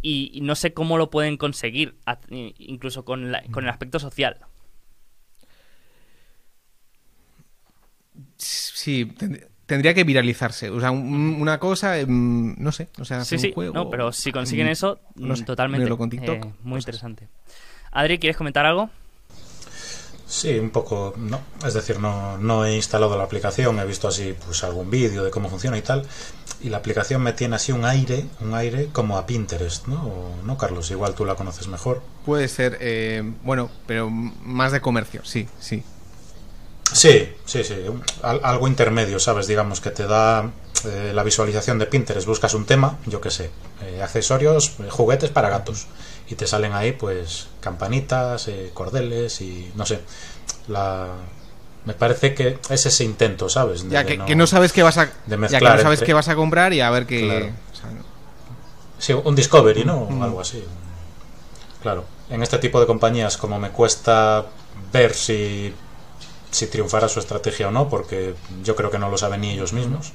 [0.00, 1.96] Y, no sé cómo lo pueden conseguir,
[2.30, 4.38] incluso con, con el aspecto social.
[8.84, 9.10] Sí,
[9.64, 10.68] tendría que viralizarse.
[10.68, 13.72] O sea, un- una cosa, em, no sé, o sea, Sí, hacer sí, un juego.
[13.74, 15.84] no, pero si consiguen eso, no sé, totalmente.
[15.84, 16.82] unirlo con TikTok, eh, muy cosas.
[16.88, 17.28] interesante.
[17.92, 18.90] Adri, ¿quieres comentar algo?
[20.26, 21.40] Sí, un poco, no.
[21.66, 25.30] Es decir, no, no he instalado la aplicación, he visto así pues algún vídeo de
[25.30, 26.04] cómo funciona y tal.
[26.62, 30.02] Y la aplicación me tiene así un aire, un aire como a Pinterest, ¿no?
[30.06, 30.90] O- ¿No, Carlos?
[30.90, 32.02] Igual tú la conoces mejor.
[32.26, 35.82] Puede ser, eh, bueno, pero más de comercio, sí, sí.
[36.94, 37.74] Sí, sí, sí.
[38.22, 39.46] algo intermedio, ¿sabes?
[39.48, 40.50] Digamos que te da
[40.84, 42.26] eh, la visualización de Pinterest.
[42.26, 43.50] Buscas un tema, yo qué sé,
[43.82, 45.86] eh, accesorios, eh, juguetes para gatos.
[46.28, 50.00] Y te salen ahí, pues, campanitas, eh, cordeles y no sé.
[50.68, 51.08] La...
[51.84, 53.82] Me parece que es ese intento, ¿sabes?
[53.84, 56.06] De- Ya que que no sabes qué vas a, de ya que no sabes entre-
[56.06, 57.20] qué vas a comprar y a ver qué.
[57.26, 57.46] Claro.
[57.72, 58.04] o sea, no.
[58.98, 60.06] Sí, un Discovery, ¿no?
[60.08, 60.22] Mm.
[60.22, 60.64] Algo así.
[61.82, 62.06] Claro.
[62.30, 64.46] En este tipo de compañías, como me cuesta
[64.94, 65.74] ver si,
[66.54, 69.72] si triunfará su estrategia o no, porque yo creo que no lo saben ni ellos
[69.72, 70.12] mismos,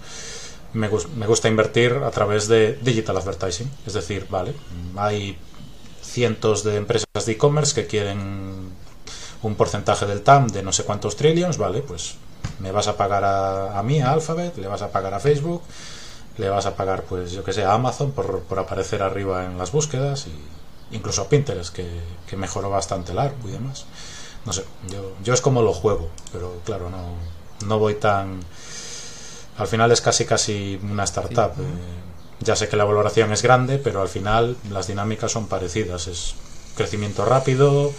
[0.73, 3.69] me, me gusta invertir a través de digital advertising.
[3.86, 4.54] Es decir, vale,
[4.95, 5.38] hay
[6.02, 8.71] cientos de empresas de e-commerce que quieren
[9.41, 12.15] un porcentaje del TAM de no sé cuántos trillions, vale, pues
[12.60, 15.62] me vas a pagar a, a mí, a Alphabet, le vas a pagar a Facebook,
[16.38, 19.58] le vas a pagar, pues yo que sé, a Amazon por, por aparecer arriba en
[19.58, 21.86] las búsquedas y incluso a Pinterest, que,
[22.28, 23.86] que mejoró bastante el ARP y demás.
[24.49, 27.13] No sé, yo, yo es como lo juego, pero claro, no,
[27.67, 28.39] no voy tan...
[29.59, 31.51] Al final es casi casi una startup.
[31.59, 31.65] eh,
[32.39, 36.07] ya sé que la valoración es grande, pero al final las dinámicas son parecidas.
[36.07, 36.33] Es
[36.75, 37.91] crecimiento rápido,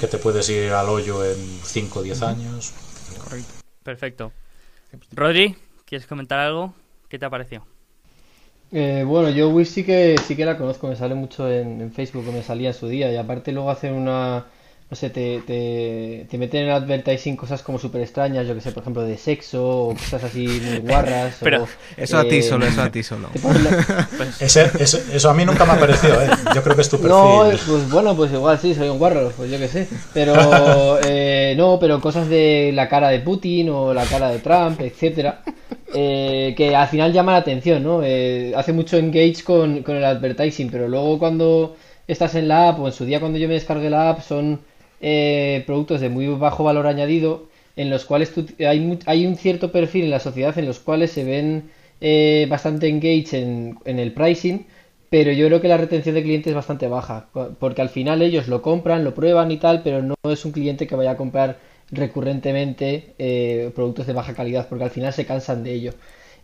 [0.00, 2.72] que te puedes ir al hoyo en 5 o 10 años.
[3.84, 4.32] Perfecto.
[5.12, 6.74] Rodri, ¿quieres comentar algo?
[7.08, 7.64] ¿Qué te ha parecido?
[8.72, 11.92] Eh, bueno, yo Wish sí que sí que la conozco, me sale mucho en, en
[11.92, 14.46] Facebook, me salía en su día, y aparte luego hacen una,
[14.92, 18.60] no sé, te, te, te meten en el advertising cosas como súper extrañas, yo que
[18.60, 21.36] sé, por ejemplo, de sexo o cosas así muy guarras.
[21.40, 23.28] Pero o, Eso a ti eh, solo, eso a ti solo.
[23.42, 24.06] la-
[24.38, 26.28] Ese, ese- eso a mí nunca me ha parecido, ¿eh?
[26.54, 27.10] Yo creo que es tu perfil.
[27.10, 29.88] No, pues bueno, pues igual sí, soy un guarro, pues yo qué sé.
[30.12, 34.78] Pero eh, no, pero cosas de la cara de Putin o la cara de Trump,
[34.82, 35.40] etcétera,
[35.94, 38.02] eh, que al final llama la atención, ¿no?
[38.04, 41.76] Eh, hace mucho engage con, con el advertising, pero luego cuando
[42.06, 44.60] estás en la app o en su día cuando yo me descargué la app son
[45.02, 49.72] eh, productos de muy bajo valor añadido en los cuales tú- hay, hay un cierto
[49.72, 54.66] perfil en la sociedad en los cuales se ven eh, bastante engage en, el pricing,
[55.10, 58.48] pero yo creo que la retención de clientes es bastante baja, porque al final ellos
[58.48, 61.58] lo compran, lo prueban y tal, pero no es un cliente que vaya a comprar
[61.90, 65.92] recurrentemente eh, productos de baja calidad, porque al final se cansan de ello.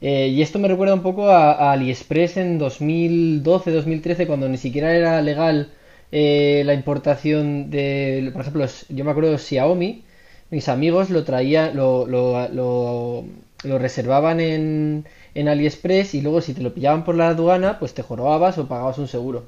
[0.01, 5.21] Eh, y esto me recuerda un poco a AliExpress en 2012-2013, cuando ni siquiera era
[5.23, 5.73] legal
[6.12, 10.05] eh, la importación de, por ejemplo, yo me acuerdo Xiaomi,
[10.51, 13.25] mis amigos lo traían, lo, lo, lo,
[13.64, 17.94] lo reservaban en, en AliExpress y luego si te lo pillaban por la aduana, pues
[17.94, 19.47] te jorobabas o pagabas un seguro.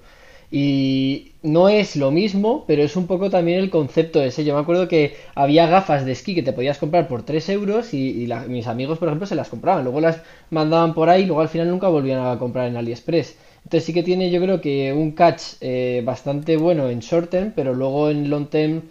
[0.53, 4.45] Y no es lo mismo, pero es un poco también el concepto ese.
[4.45, 7.95] Yo me acuerdo que había gafas de esquí que te podías comprar por 3 euros
[7.95, 9.85] y, mis amigos, por ejemplo, se las compraban.
[9.85, 13.37] Luego las mandaban por ahí y luego al final nunca volvían a comprar en AliExpress.
[13.65, 17.53] Entonces sí que tiene yo creo que un catch eh, bastante bueno en short term,
[17.55, 18.83] pero luego en long term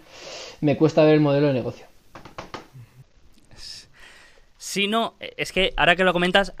[0.60, 1.86] me cuesta ver el modelo de negocio.
[4.56, 6.54] Sí, no, es que ahora que lo comentas,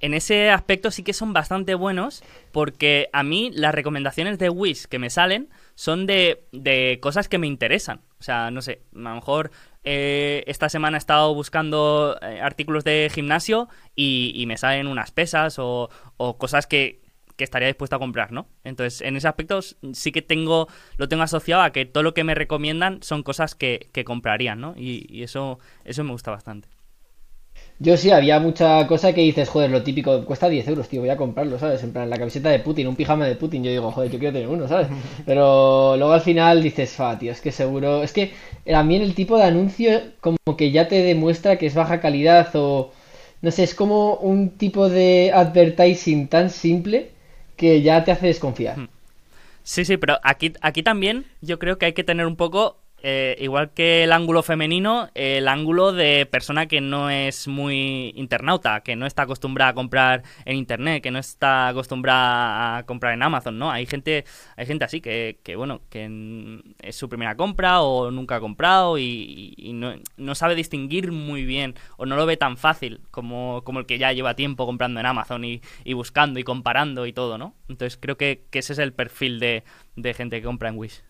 [0.00, 4.86] en ese aspecto sí que son bastante buenos porque a mí las recomendaciones de Wish
[4.86, 8.00] que me salen son de, de cosas que me interesan.
[8.18, 9.50] O sea, no sé, a lo mejor
[9.84, 15.10] eh, esta semana he estado buscando eh, artículos de gimnasio y, y me salen unas
[15.12, 17.02] pesas o, o cosas que,
[17.36, 18.48] que estaría dispuesto a comprar, ¿no?
[18.64, 22.24] Entonces, en ese aspecto sí que tengo, lo tengo asociado a que todo lo que
[22.24, 24.74] me recomiendan son cosas que, que comprarían, ¿no?
[24.76, 26.68] Y, y eso, eso me gusta bastante.
[27.78, 31.10] Yo sí, había mucha cosa que dices, joder, lo típico, cuesta 10 euros, tío, voy
[31.10, 31.82] a comprarlo, ¿sabes?
[31.82, 34.32] En plan, la camiseta de Putin, un pijama de Putin, yo digo, joder, yo quiero
[34.32, 34.88] tener uno, ¿sabes?
[35.26, 38.32] Pero luego al final dices, fa, tío, es que seguro, es que
[38.64, 42.92] también el tipo de anuncio como que ya te demuestra que es baja calidad o,
[43.42, 47.10] no sé, es como un tipo de advertising tan simple
[47.56, 48.88] que ya te hace desconfiar.
[49.62, 53.36] Sí, sí, pero aquí, aquí también yo creo que hay que tener un poco, eh,
[53.38, 58.96] igual que el ángulo femenino, el ángulo de persona que no es muy internauta, que
[58.96, 63.60] no está acostumbrada a comprar en internet, que no está acostumbrada a comprar en Amazon,
[63.60, 63.70] ¿no?
[63.70, 64.24] Hay gente,
[64.56, 68.98] hay gente así que, que bueno, que es su primera compra o nunca ha comprado
[68.98, 69.54] y,
[70.16, 73.98] no sabe distinguir muy bien o no lo ve tan fácil como, como el que
[73.98, 77.54] ya lleva tiempo comprando en Amazon y, y buscando y comparando y todo, ¿no?
[77.68, 79.62] Entonces creo que, que ese es el perfil de,
[79.94, 81.05] de gente que compra en Wish.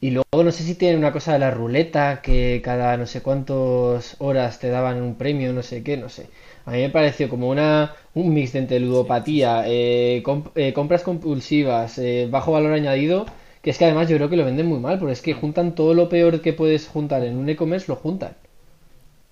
[0.00, 3.22] Y luego no sé si tienen una cosa de la ruleta, que cada no sé
[3.22, 6.28] cuántas horas te daban un premio, no sé qué, no sé.
[6.66, 11.02] A mí me pareció como una, un mix de entre ludopatía, eh, comp- eh, compras
[11.02, 13.26] compulsivas, eh, bajo valor añadido,
[13.62, 15.74] que es que además yo creo que lo venden muy mal, porque es que juntan
[15.74, 18.36] todo lo peor que puedes juntar en un e-commerce, lo juntan.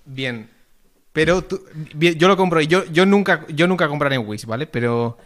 [0.04, 0.50] Bien.
[1.12, 1.62] Pero tú-
[1.96, 2.60] bien, yo lo compro.
[2.60, 4.66] y Yo, yo nunca, yo nunca compraré en Wish, ¿vale?
[4.66, 5.18] Pero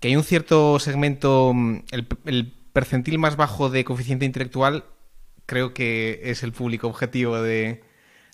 [0.00, 4.84] que hay un cierto segmento, mm, el, el percentil más bajo de coeficiente intelectual,
[5.46, 7.80] creo que es el público objetivo de.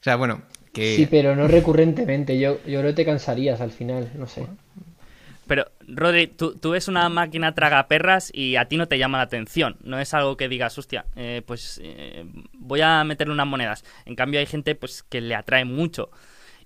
[0.00, 0.96] O sea, bueno, que.
[0.96, 4.44] Sí, pero no recurrentemente, yo, yo creo que te cansarías al final, no sé.
[5.46, 9.24] Pero, Rodri, tú, tú ves una máquina tragaperras y a ti no te llama la
[9.24, 9.76] atención.
[9.84, 13.84] No es algo que digas, hostia, eh, pues eh, voy a meterle unas monedas.
[14.06, 16.10] En cambio, hay gente pues que le atrae mucho.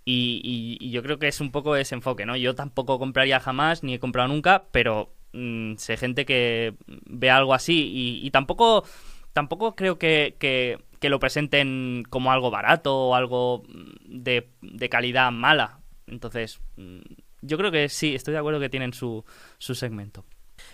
[0.06, 2.36] Y, y- y yo creo que es un poco ese enfoque, ¿no?
[2.36, 7.54] Yo tampoco compraría jamás, ni he comprado nunca, pero mm, sé gente que ve algo
[7.54, 8.84] así y, tampoco,
[9.32, 15.80] tampoco creo que, lo presenten como algo barato o algo mm, de, calidad mala.
[16.06, 17.00] Entonces, mm,
[17.42, 19.24] yo creo que sí, estoy de acuerdo que tienen su,
[19.58, 20.24] segmento.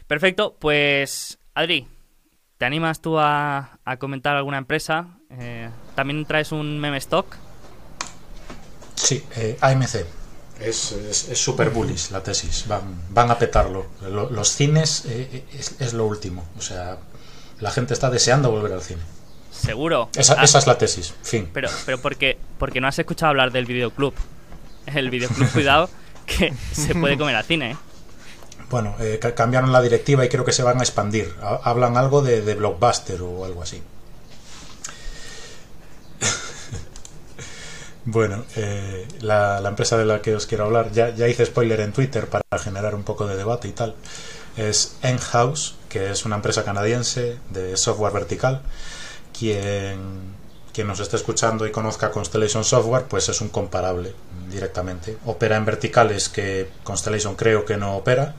[0.06, 1.86] Perfecto, pues Adri,
[2.56, 5.18] ¿te animas tú a, a comentar alguna empresa?
[5.30, 7.36] Eh, También traes un meme stock.
[8.94, 10.21] Sí, eh, AMC.
[10.64, 12.64] Es es- es súper bullish la tesis.
[12.68, 13.86] Van, van a petarlo.
[14.02, 16.46] Lo- los cines eh, eh, es, es lo último.
[16.58, 16.98] O sea,
[17.60, 19.02] la gente está deseando volver al cine.
[19.50, 20.08] Seguro.
[20.16, 21.14] Esa, Ah, esa es la tesis.
[21.22, 21.48] Fin.
[21.52, 24.14] Pero, pero porque, porque no has escuchado hablar del videoclub.
[24.86, 25.88] El videoclub, cuidado,
[26.26, 27.76] que se puede comer al cine, ¿eh?
[28.70, 31.34] Bueno, eh, ca- cambiaron la directiva y creo que se van a expandir.
[31.42, 33.82] Ha- Hablan algo de, de blockbuster o algo así.
[38.04, 41.92] Bueno, eh, la, empresa de la que os quiero hablar, ya, ya hice spoiler en
[41.92, 43.94] Twitter para generar un poco de debate y tal.
[44.56, 48.62] Es Enhouse, que es una empresa canadiense de software vertical.
[49.38, 50.34] Quien,
[50.72, 54.14] quien nos esté escuchando y conozca Constellation Software, pues es un comparable
[54.50, 55.16] directamente.
[55.26, 58.34] Opera en verticales que Constellation creo que no opera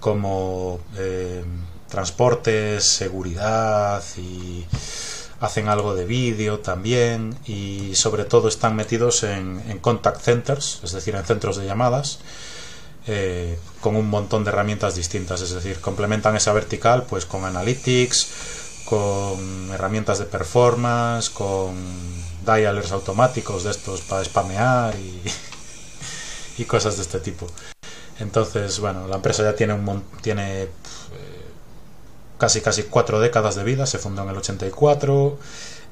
[0.00, 1.44] como eh,
[1.88, 4.64] transportes, seguridad y
[5.40, 11.14] hacen algo de vídeo también y sobre todo están metidos en, contact centers, es decir,
[11.14, 12.20] en centros de llamadas
[13.06, 18.84] eh, con un montón de herramientas distintas, es decir, complementan esa vertical pues con analytics,
[18.86, 21.76] con herramientas de performance, con
[22.44, 25.22] dialers automáticos de estos para spamear y,
[26.62, 27.46] y cosas de este tipo.
[28.18, 30.68] Entonces, bueno, la empresa ya tiene un tiene
[32.38, 35.38] casi casi cuatro décadas de vida, se fundó en el 84,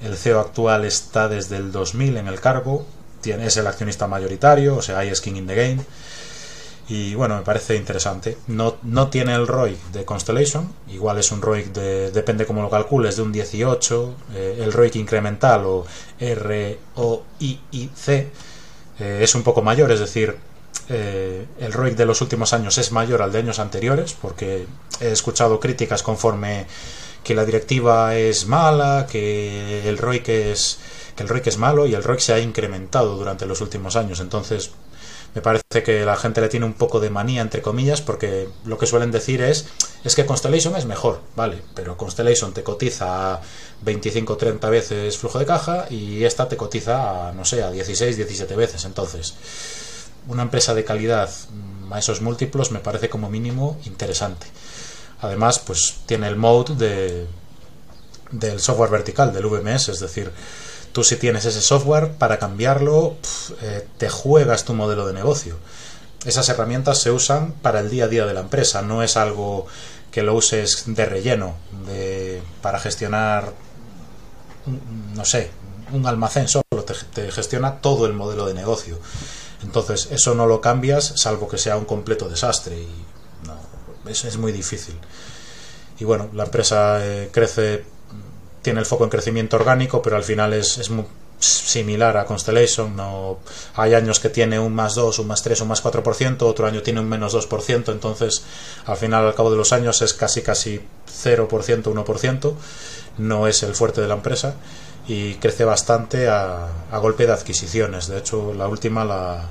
[0.03, 2.87] el CEO actual está desde el 2000 en el cargo,
[3.25, 5.81] es el accionista mayoritario, o sea, hay skin in the game.
[6.87, 8.37] Y bueno, me parece interesante.
[8.47, 12.69] No, no tiene el ROIC de Constellation, igual es un ROIC de, depende cómo lo
[12.69, 14.15] calcules, de un 18.
[14.35, 15.87] eh, el ROIC incremental o
[16.21, 17.61] ROIIC
[18.99, 20.37] eh, es un poco mayor, es decir,
[20.89, 24.67] eh, el ROIC de los últimos años es mayor al de años anteriores, porque
[25.01, 26.67] he escuchado críticas conforme
[27.23, 30.79] que la directiva es mala, que el ROIC es,
[31.17, 34.21] que el ROIC es malo y el ROIC se ha incrementado durante los últimos años.
[34.21, 34.73] Entonces,
[35.35, 38.79] me parece que la gente le tiene un poco de manía, entre comillas, porque lo
[38.79, 39.67] que suelen decir es,
[40.05, 43.41] es que Constellation es mejor, vale, pero Constellation te cotiza a
[43.83, 48.17] 25 30 veces flujo de caja y esta te cotiza a, no sé, a 16,
[48.17, 48.85] 17 veces.
[48.85, 49.35] Entonces,
[50.29, 54.47] una empresa de calidad mm, a esos múltiplos me parece como mínimo interesante.
[55.21, 57.27] Además, pues tiene el mode de,
[58.31, 60.31] del software vertical, del VMS, es decir,
[60.93, 63.17] tú si tienes ese software, para cambiarlo
[63.63, 65.57] eh, te juegas tu modelo de negocio.
[66.25, 69.67] Esas herramientas se usan para el día a día de la empresa, no es algo
[70.11, 71.55] que lo uses de relleno,
[71.87, 73.53] de, para gestionar,
[74.67, 75.51] mm, no sé,
[75.93, 76.65] un almacén solo,
[77.13, 78.99] te gestiona todo el modelo de negocio.
[79.65, 82.89] Entonces, eso no lo cambias, salvo que sea un completo desastre, y
[83.47, 84.95] no, es, es muy difícil.
[85.99, 87.85] Y bueno, la empresa eh, crece
[88.63, 91.05] tiene el foco en crecimiento orgánico, pero al final es, es muy
[91.39, 92.97] similar a Constellation.
[92.97, 93.39] No,
[93.75, 96.83] hay años que tiene un más 2, un más 3, un más 4%, otro año
[96.83, 98.43] tiene un menos 2%, entonces
[98.87, 100.81] al final, al cabo de los años, es casi casi
[101.25, 101.49] 0%,
[101.83, 102.55] 1%.
[103.19, 104.57] No es el fuerte de la empresa
[105.07, 108.09] y crece bastante a, a golpe de adquisiciones.
[108.09, 109.49] De hecho, la última la,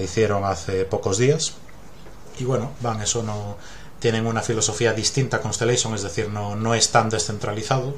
[0.00, 1.54] hicieron hace pocos días.
[2.38, 3.56] Y bueno, van, eso no.
[3.98, 7.94] Tienen una filosofía distinta a Constellation, es decir, no, no es tan descentralizado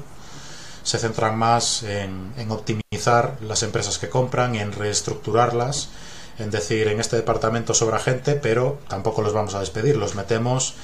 [0.83, 5.89] se centran más en, en, optimizar las empresas que compran, en reestructurarlas,
[6.37, 10.75] en decir, en este departamento sobra gente, pero tampoco los vamos a despedir, los metemos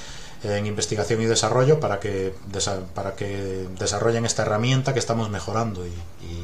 [0.43, 2.33] en investigación y desarrollo para que,
[2.95, 5.91] para que desarrollen esta herramienta que estamos mejorando y,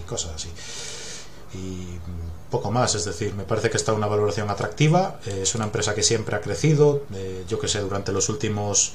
[0.08, 0.50] cosas así.
[1.54, 2.00] Y
[2.50, 5.96] poco más, es decir, me parece que está una valoración atractiva, eh, es una empresa
[5.96, 8.94] que siempre ha crecido, eh, yo que sé, durante los últimos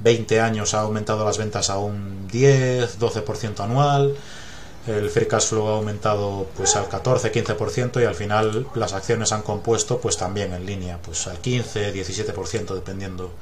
[0.00, 4.16] 20 años ha aumentado las ventas a un 10, 12% anual,
[4.86, 9.32] el free cash flow ha aumentado pues al 14, 15% y al final las acciones
[9.32, 13.32] han compuesto pues también en línea, pues al 15, 17% dependiendo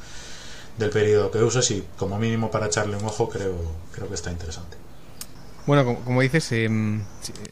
[0.79, 3.57] del periodo que uses y como mínimo para echarle un ojo creo,
[3.93, 4.77] creo que está interesante.
[5.67, 7.03] Bueno, como, dices, em,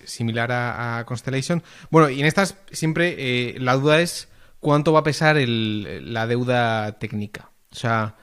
[0.05, 1.63] similar a, Constellation.
[1.91, 4.29] Bueno, y en estas siempre eh, la duda es
[4.61, 7.51] cuánto va a pesar la deuda técnica.
[7.73, 8.17] O sea,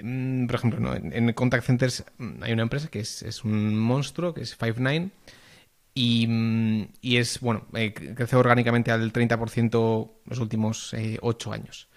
[0.00, 4.42] mm, por ejemplo, en, Contact Centers mm, hay una empresa que es, un monstruo, que
[4.42, 5.10] es Five9,
[5.92, 11.89] y, y es, bueno, eh, crece orgánicamente al 30% los últimos eh, 8 años.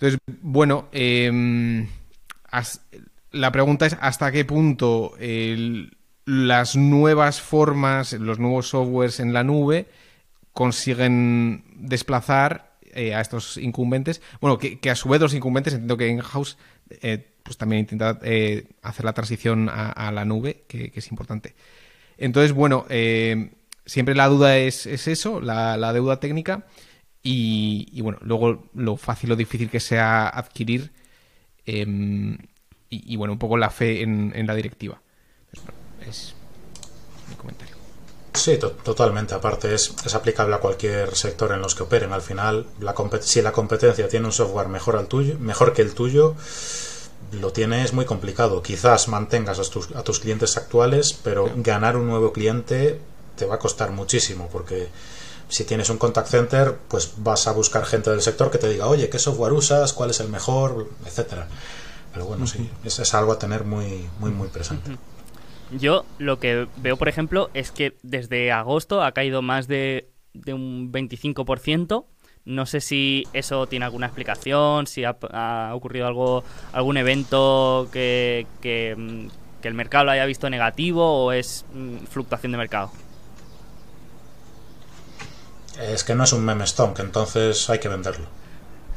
[0.00, 1.88] Entonces, bueno, em,
[3.32, 5.14] la pregunta es hasta qué punto
[6.24, 9.86] las nuevas formas, los nuevos softwares en la nube
[10.52, 14.22] consiguen desplazar eh, a estos incumbentes.
[14.40, 16.58] Bueno, que, a su vez los incumbentes, entiendo que en House
[17.02, 21.56] eh, pues también intenta eh, hacer la transición a, la nube, que, es importante.
[22.18, 22.86] Entonces, bueno,
[23.84, 26.66] siempre la duda es, eso, la deuda técnica.
[27.22, 30.92] Y, bueno, luego lo fácil o difícil que sea adquirir
[31.66, 32.38] em,
[32.88, 35.00] y, bueno, un poco la fe en, la directiva.
[36.08, 36.34] es
[37.28, 37.76] mi comentario.
[38.32, 39.34] Sí, totalmente.
[39.34, 42.12] Aparte, es, es, aplicable a cualquier sector en los que operen.
[42.12, 45.92] Al final, la si la competencia tiene un software mejor, al tuyo, mejor que el
[45.92, 46.36] tuyo,
[47.32, 48.62] lo tienes muy complicado.
[48.62, 53.00] Quizás mantengas a tus, a tus clientes actuales, pero ganar un nuevo cliente
[53.36, 54.88] te va a costar muchísimo porque
[55.48, 58.86] si tienes un contact center, pues vas a buscar gente del sector que te diga,
[58.86, 59.92] oye, ¿qué software usas?
[59.92, 60.88] ¿Cuál es el mejor?
[61.06, 61.48] Etcétera.
[62.12, 64.96] Pero bueno, sí, es, es, algo a tener muy, muy, muy presente.
[65.70, 70.54] Yo lo que veo, por ejemplo, es que desde agosto ha caído más de, de
[70.54, 72.04] un 25%.
[72.44, 78.94] No sé si eso tiene alguna explicación, si ha, ocurrido algo, algún evento que, que,
[78.96, 79.28] mm,
[79.60, 82.90] que, el mercado lo haya visto negativo o es mm, fluctuación de mercado
[85.80, 88.26] es que no es un meme stonk, entonces hay que venderlo.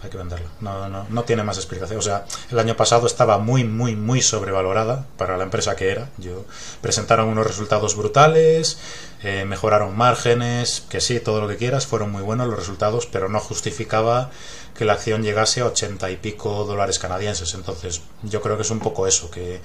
[0.03, 0.47] Hay que venderlo.
[0.61, 1.99] No, no, no tiene más explicación.
[1.99, 6.09] O sea, el año pasado estaba muy, muy, muy sobrevalorada para la empresa que era.
[6.17, 6.43] Yo
[6.81, 8.79] presentaron unos resultados brutales,
[9.21, 13.29] eh, mejoraron márgenes, que sí, todo lo que quieras, fueron muy buenos los resultados, pero
[13.29, 14.31] no justificaba
[14.75, 17.53] que la acción llegase a ochenta y pico dólares canadienses.
[17.53, 19.61] Entonces, yo creo que es un poco eso, que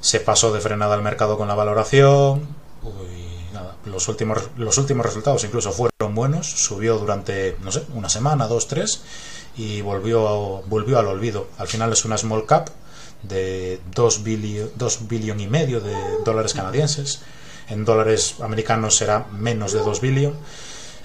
[0.00, 2.48] se pasó de frenada al mercado con la valoración.
[3.84, 8.68] Los últimos, los últimos resultados incluso fueron buenos, subió durante, no sé, una semana, dos,
[8.68, 9.02] tres,
[9.56, 11.48] y volvió, volvió al olvido.
[11.58, 12.68] Al final es una small cap
[13.22, 14.70] de 2 billion,
[15.08, 15.94] billion y medio de
[16.24, 17.20] dólares canadienses.
[17.68, 20.34] En dólares americanos será menos de 2 billion.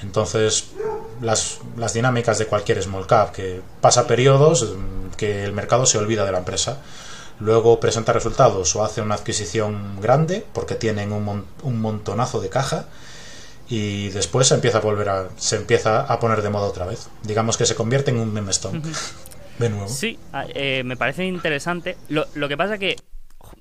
[0.04, 0.66] Entonces,
[1.22, 4.76] las, las dinámicas de cualquier small cap, que pasa periodos
[5.18, 6.80] que el mercado se olvida de la empresa
[7.42, 12.86] luego presenta resultados o hace una adquisición grande porque tienen un, un montonazo de caja
[13.68, 17.10] y después se empieza a volver a se empieza a poner de moda otra vez.
[17.24, 18.82] Digamos que se convierte en un meme stone.
[19.58, 19.88] De nuevo.
[19.88, 20.20] Sí
[20.54, 21.98] eh, me parece interesante.
[22.10, 22.96] Lo, lo que pasa que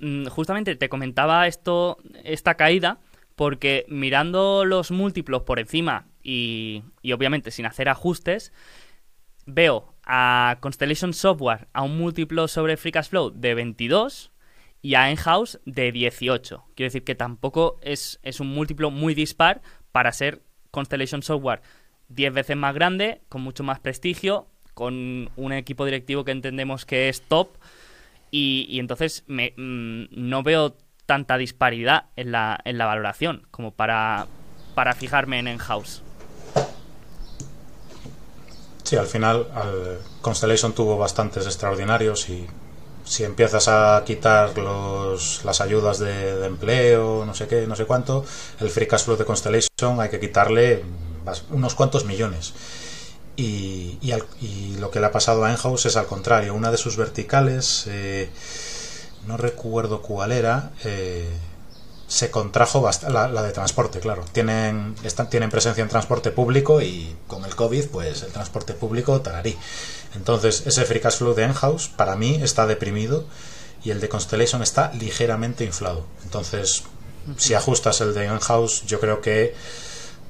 [0.00, 2.98] mm, justamente te comentaba esto esta caída
[3.36, 8.52] porque mirando los múltiplos por encima y, y obviamente sin hacer ajustes
[9.46, 14.32] veo a Constellation Software a un múltiplo sobre Free Cash Flow de 22
[14.82, 16.64] y a Enhouse de 18.
[16.74, 20.42] Quiero decir que tampoco es, es un múltiplo muy dispar para ser
[20.72, 21.62] Constellation Software
[22.08, 27.08] 10 veces más grande, con mucho más prestigio, con un equipo directivo que entendemos que
[27.08, 27.50] es top.
[28.32, 34.26] Y, entonces me, mm, no veo tanta disparidad en la, en la valoración como para,
[34.74, 36.02] para fijarme en Enhouse.
[38.90, 39.46] Sí, al final
[40.20, 42.44] Constellation tuvo bastantes extraordinarios y
[43.04, 48.24] si empiezas a quitar los, las ayudas de, empleo, no sé qué, no sé cuánto,
[48.58, 50.82] el free cash flow de Constellation hay que quitarle
[51.52, 52.52] unos cuantos millones.
[53.36, 56.52] Y, y, lo que le ha pasado a Enhouse es al contrario.
[56.52, 58.28] Una de sus verticales, eh,
[59.28, 61.28] no recuerdo cuál era, eh,
[62.10, 64.24] se contrajo la, la, de transporte, claro.
[64.32, 69.20] Tienen, están, tienen presencia en transporte público y con el COVID, pues el transporte público
[69.20, 69.56] tararí.
[70.16, 73.26] Entonces, ese free cash flow de Enhouse para mí está deprimido
[73.84, 76.04] y el de Constellation está ligeramente inflado.
[76.24, 76.82] Entonces,
[77.36, 79.54] si ajustas el de Enhouse, yo creo que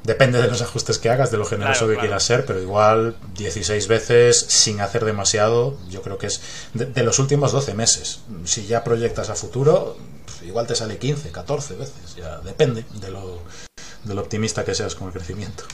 [0.03, 3.87] Depende de los ajustes que hagas, de lo generoso que quieras ser, pero igual 16
[3.87, 6.41] veces sin hacer demasiado, yo creo que es
[6.73, 8.21] de, los últimos 12 meses.
[8.45, 9.99] Si ya proyectas a futuro,
[10.45, 13.41] igual te sale 15, 14 veces, ya depende de lo,
[14.05, 15.65] de optimista que seas con el crecimiento.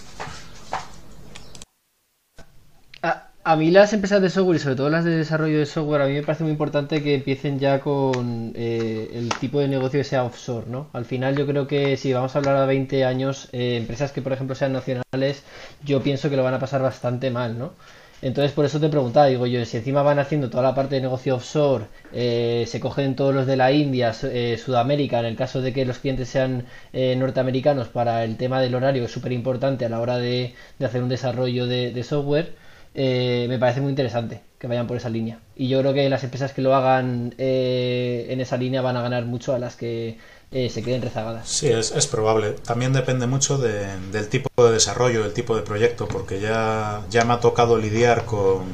[3.48, 6.06] A mí las empresas de software y sobre todo las de desarrollo de software, a
[6.06, 10.04] mí me parece muy importante que empiecen ya con eh, el tipo de negocio que
[10.04, 10.88] sea offshore, ¿no?
[10.92, 14.20] Al final yo creo que si vamos a hablar a 20 años, eh, empresas que
[14.20, 15.44] por ejemplo sean nacionales,
[15.84, 17.74] yo pienso que lo van a pasar bastante mal, ¿no?
[18.22, 21.02] Entonces por eso te preguntaba, digo yo, si encima van haciendo toda la parte de
[21.02, 25.72] negocio offshore, eh, se cogen todos los de la India, Sudamérica, en el caso de
[25.72, 30.00] que los clientes sean norteamericanos para el tema del horario, es súper importante a la
[30.00, 32.54] hora de, hacer un desarrollo de software,
[32.98, 35.38] eh, me parece muy interesante que vayan por esa línea.
[35.54, 39.02] Y yo creo que las empresas que lo hagan eh, en esa línea van a
[39.02, 40.16] ganar mucho a las que
[40.50, 41.48] eh, se queden rezagadas.
[41.48, 42.52] Sí, es, probable.
[42.52, 47.34] También depende mucho del tipo de desarrollo, del tipo de proyecto, porque ya, ya me
[47.34, 48.64] ha tocado lidiar con,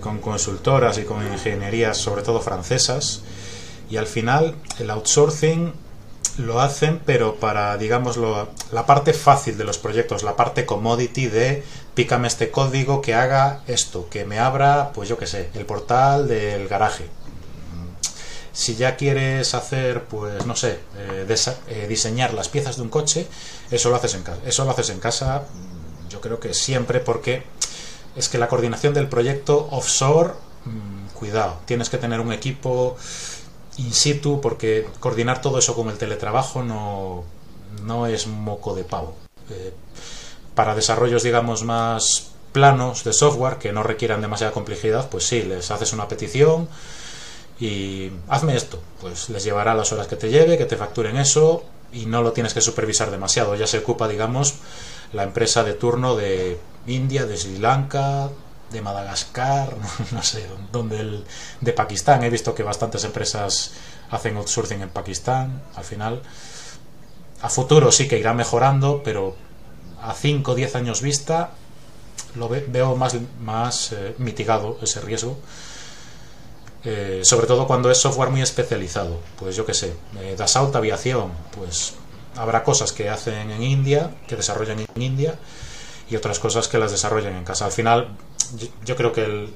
[0.00, 3.22] con consultoras y con ingenierías, sobre todo francesas,
[3.90, 5.72] y al final el outsourcing
[6.38, 8.18] lo hacen, pero para, digamos,
[8.72, 11.62] la parte fácil de los proyectos, la parte commodity de
[11.94, 16.28] pícame este código que haga esto, que me abra, pues yo qué sé, el portal
[16.28, 17.06] del garaje.
[18.56, 21.26] Si ya quieres hacer, pues no sé, eh,
[21.68, 23.26] eh, diseñar las piezas de un coche,
[23.70, 24.40] eso lo haces en casa.
[24.46, 27.42] Eso lo haces en casa, mm, yo creo que siempre, porque
[28.16, 30.32] es que la coordinación del proyecto offshore,
[30.64, 32.96] mm, cuidado, tienes que tener un equipo
[33.76, 37.24] in situ, porque coordinar todo eso con el teletrabajo no,
[37.82, 39.16] no es moco de pavo.
[39.50, 39.74] Eh,
[40.54, 45.70] para desarrollos, digamos, más planos de software que no requieran demasiada complejidad, pues sí, les
[45.70, 46.70] haces una petición
[47.58, 48.80] y hazme esto.
[49.00, 52.32] Pues les llevará las horas que te lleve, que te facturen eso y no lo
[52.32, 53.54] tienes que supervisar demasiado.
[53.54, 54.54] Ya se ocupa, digamos,
[55.12, 58.30] la empresa de turno de India, de Sri Lanka,
[58.70, 59.76] de Madagascar,
[60.12, 61.24] no sé, donde el,
[61.60, 62.24] de Pakistán.
[62.24, 63.72] He visto que bastantes empresas
[64.10, 65.62] hacen outsourcing en Pakistán.
[65.74, 66.22] Al final,
[67.42, 69.36] a futuro sí que irá mejorando, pero
[70.02, 71.50] a 5 o 10 años vista
[72.34, 75.38] lo veo más, eh, mitigado ese riesgo.
[76.88, 79.18] Eh, sobre todo cuando es software muy especializado.
[79.40, 81.94] Pues yo qué sé, eh, Dassault Aviación, pues
[82.36, 85.34] habrá cosas que hacen en India, que desarrollan en India,
[86.08, 87.64] y otras cosas que las desarrollan en casa.
[87.64, 88.16] Al final,
[88.84, 89.50] yo, creo que el,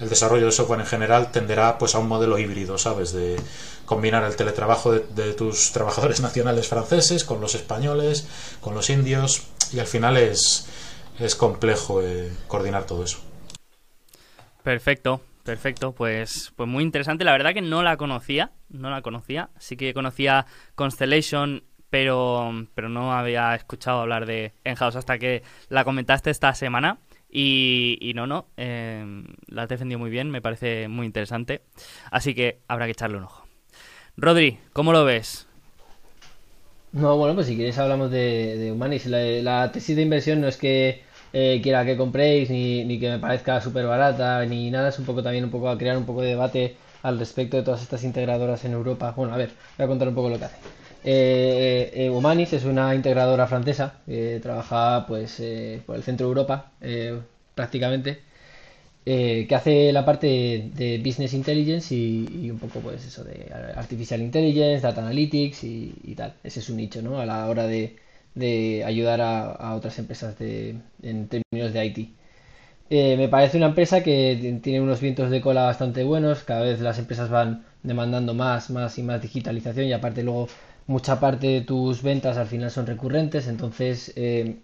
[0.00, 3.12] el, desarrollo de software en general tenderá pues a un modelo híbrido, ¿sabes?
[3.12, 3.36] De
[3.86, 8.26] combinar el teletrabajo de, tus trabajadores nacionales franceses con los españoles,
[8.60, 10.66] con los indios, y al final es,
[11.20, 13.18] es complejo eh, coordinar todo eso.
[14.64, 15.92] Perfecto, perfecto.
[15.92, 17.24] Pues, pues muy interesante.
[17.24, 19.50] La verdad que no la conocía, no la conocía.
[19.58, 25.84] Sí que conocía Constellation, pero, pero no había escuchado hablar de Enhouse hasta que la
[25.84, 26.98] comentaste esta semana.
[27.30, 29.04] Y, y no, no, eh,
[29.46, 31.62] la has defendido muy bien, me parece muy interesante.
[32.10, 33.44] Así que habrá que echarle un ojo.
[34.16, 35.48] Rodri, ¿cómo lo ves?
[36.94, 39.06] No, bueno, pues si queréis hablamos de, de Humanis.
[39.06, 41.02] La, tesis de inversión no es que
[41.34, 45.04] eh, quiera que compréis ni, ni que me parezca súper barata ni nada, es un
[45.04, 48.04] poco también un poco a crear un poco de debate al respecto de todas estas
[48.04, 49.12] integradoras en Europa.
[49.16, 50.56] Bueno, a ver, voy a contar un poco lo que hace.
[51.04, 56.30] Eh, eh Humanis es una integradora francesa que trabaja pues eh, por el centro de
[56.30, 56.70] Europa
[57.54, 58.22] prácticamente
[59.06, 64.22] eh, que hace la parte de, Business Intelligence y, un poco pues eso de Artificial
[64.22, 66.34] Intelligence, Data Analytics y, tal.
[66.42, 67.18] Ese es un nicho, ¿no?
[67.18, 67.96] A la hora de,
[68.84, 72.14] ayudar a, otras empresas de, en términos de IT.
[72.90, 76.80] Eh, me parece una empresa que tiene unos vientos de cola bastante buenos, cada vez
[76.80, 80.48] las empresas van demandando más, más y más digitalización y aparte luego
[80.86, 84.58] mucha parte de tus ventas al final son recurrentes, entonces eh,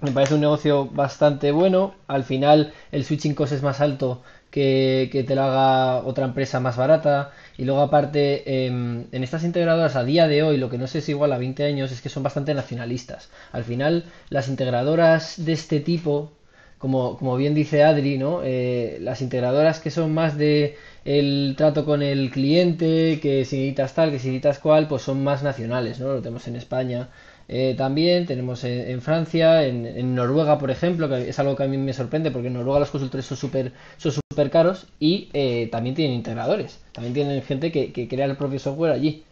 [0.00, 1.94] me parece un negocio bastante bueno.
[2.06, 6.60] Al final el switching cost es más alto que, que te lo haga otra empresa
[6.60, 7.32] más barata.
[7.56, 11.00] Y luego aparte, em, en estas integradoras a día de hoy, lo que no sé
[11.00, 13.30] si igual a 20 años, es que son bastante nacionalistas.
[13.52, 16.32] Al final, las integradoras de este tipo,
[16.78, 18.40] como, como bien dice Adri, ¿no?
[18.44, 23.94] Eh, las integradoras que son más de el trato con el cliente, que si necesitas
[23.94, 26.08] tal, que si necesitas cual, pues son más nacionales, ¿no?
[26.08, 27.08] Lo tenemos en España.
[27.48, 31.78] Eh, también tenemos en, Francia, en, Noruega, por ejemplo, que es algo que a mí
[31.78, 35.94] me sorprende porque en Noruega los consultores son súper son super caros y eh, también
[35.94, 39.24] tienen integradores, también tienen gente que, crea el propio software allí.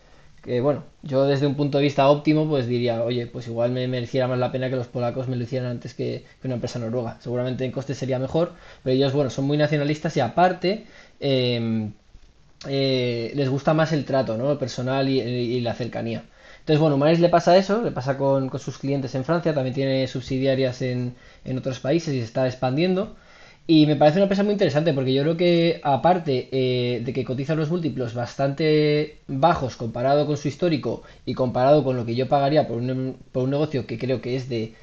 [0.42, 3.88] Que bueno, yo desde un punto de vista óptimo, pues diría, oye, pues igual me
[3.88, 7.18] mereciera más la pena que los polacos me lo hicieran antes que, una empresa noruega.
[7.20, 8.52] Seguramente en coste sería mejor,
[8.82, 10.86] pero ellos, bueno, son muy nacionalistas y aparte
[11.20, 11.92] em,
[12.68, 14.52] eh, les gusta más el trato, ¿no?
[14.52, 16.24] El personal y la cercanía.
[16.66, 20.08] Entonces, bueno, Humanis le pasa eso, le pasa con, sus clientes en Francia, también tiene
[20.08, 21.14] subsidiarias en,
[21.56, 23.14] otros países y se está expandiendo.
[23.68, 27.24] Y me parece una empresa muy interesante porque yo creo que aparte eh, de que
[27.24, 32.28] cotiza los múltiplos bastante bajos comparado con su histórico y comparado con lo que yo
[32.28, 33.16] pagaría por un,
[33.48, 34.74] negocio que creo que es de,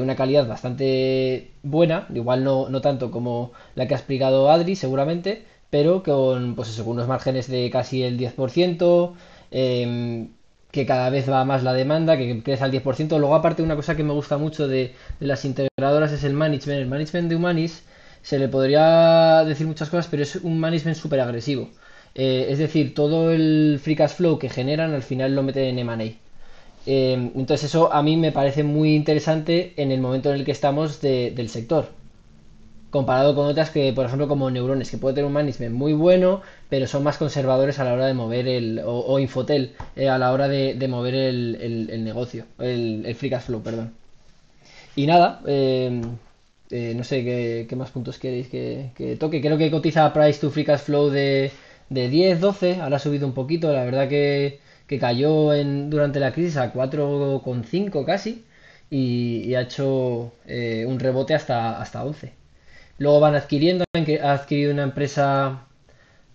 [0.00, 5.44] una calidad bastante buena, igual no, no tanto como la que ha explicado Adri seguramente,
[5.70, 9.14] pero con pues unos márgenes de casi el 10%,
[9.52, 10.28] em,
[10.70, 13.18] que cada vez va más la demanda, que crece al 10%.
[13.18, 16.80] Luego aparte una cosa que me gusta mucho de, las integradoras es el management.
[16.80, 17.82] El management de Humanis
[18.22, 21.70] se le podría decir muchas cosas, pero es un management súper agresivo.
[22.14, 25.78] Eh, es decir, todo el free cash flow que generan al final lo meten en
[25.78, 26.04] M&A.
[26.86, 30.52] Eh, entonces eso a mí me parece muy interesante en el momento en el que
[30.52, 31.90] estamos de- del sector.
[32.90, 36.40] Comparado con otras que, por ejemplo, como Neurones, que puede tener un management muy bueno,
[36.68, 38.80] pero son más conservadores a la hora de mover el...
[38.84, 43.30] o, Infotel, eh, a la hora de, de mover el, el- negocio, el, el free
[43.30, 43.94] cash flow, perdón.
[44.96, 46.00] Y nada, eh,
[46.70, 49.40] eh, no sé ¿qué, qué más puntos queréis que, que toque.
[49.40, 51.52] Creo que cotiza Price to Free Cash Flow de,
[51.88, 52.80] de 10, 12.
[52.80, 53.72] Ahora ha subido un poquito.
[53.72, 58.44] La verdad que, que cayó en, durante la crisis a 4,5 casi.
[58.90, 62.32] Y, ha hecho un rebote hasta, hasta 11.
[62.98, 63.84] Luego van adquiriendo.
[64.22, 65.67] Ha adquirido una empresa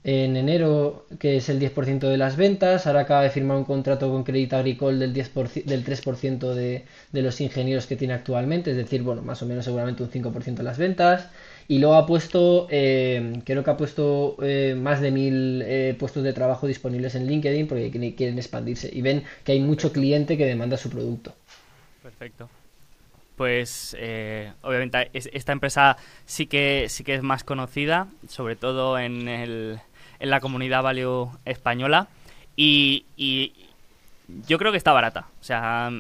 [0.04, 2.88] en enero, que es el 10% de las ventas.
[2.88, 7.22] Ahora acaba de firmar un contrato con Credit Agricole del 10%, del 3% de, de
[7.22, 10.64] los ingenieros que tiene actualmente, es decir, bueno, más o menos seguramente un 5% de
[10.64, 11.30] las ventas.
[11.70, 16.22] Y luego ha puesto, eh, creo que ha puesto eh, más de mil eh, puestos
[16.24, 20.46] de trabajo disponibles en LinkedIn porque quieren expandirse y ven que hay mucho cliente que
[20.46, 21.34] demanda su producto.
[22.02, 22.50] Perfecto.
[23.38, 29.00] Pues eh, obviamente es- esta empresa sí que sí que es más conocida, sobre todo
[29.00, 29.80] en, el,
[30.24, 32.08] en la comunidad value española
[32.56, 33.52] y, y
[34.48, 35.28] yo creo que está barata.
[35.42, 35.92] O sea,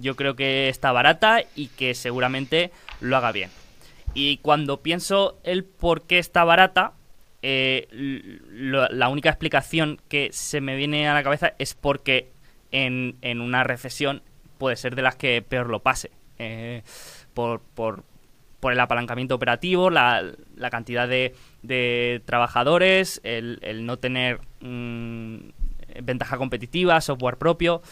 [0.00, 3.50] yo creo que está barata y que seguramente lo haga bien.
[4.14, 6.92] Y cuando pienso el por qué está barata,
[7.42, 7.86] eh,
[8.50, 12.30] la única explicación que se me viene a la cabeza es porque
[12.72, 14.22] en, en una recesión
[14.56, 16.10] puede ser de las que peor lo pase.
[16.38, 16.82] eh,
[17.34, 18.04] por, por,
[18.60, 20.24] por el apalancamiento operativo, la,
[20.56, 25.36] la cantidad de, de trabajadores, el, el no tener mm,
[26.02, 27.82] ventaja competitiva, software propio.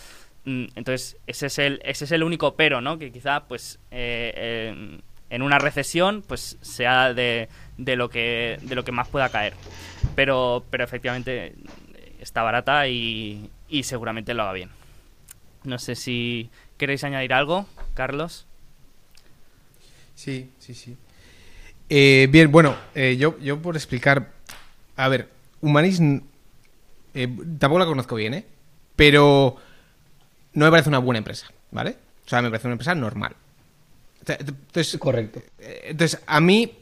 [0.44, 2.98] Mm, Entonces, ese es el, ese es el único pero, ¿no?
[2.98, 8.74] Que quizá, pues, eh, en- en una recesión, pues, sea de, de lo que de
[8.74, 9.54] lo que más pueda caer.
[10.14, 11.54] Pero, pero efectivamente
[12.20, 14.70] está barata y, y seguramente lo haga bien.
[15.64, 18.46] No sé si queréis añadir algo, Carlos.
[20.14, 20.96] Sí, sí, sí.
[21.88, 24.30] Eh, bien, bueno, eh, yo, yo por explicar.
[24.96, 25.28] A ver,
[25.60, 26.00] Humanis.
[27.14, 28.44] eh, tampoco la conozco bien, ¿eh?
[28.96, 29.56] Pero.
[30.54, 31.96] No me parece una buena empresa, ¿vale?
[32.24, 33.34] O sea, me parece una empresa normal.
[34.26, 35.42] Entonces, Correcto.
[35.58, 36.72] eh, entonces a mí.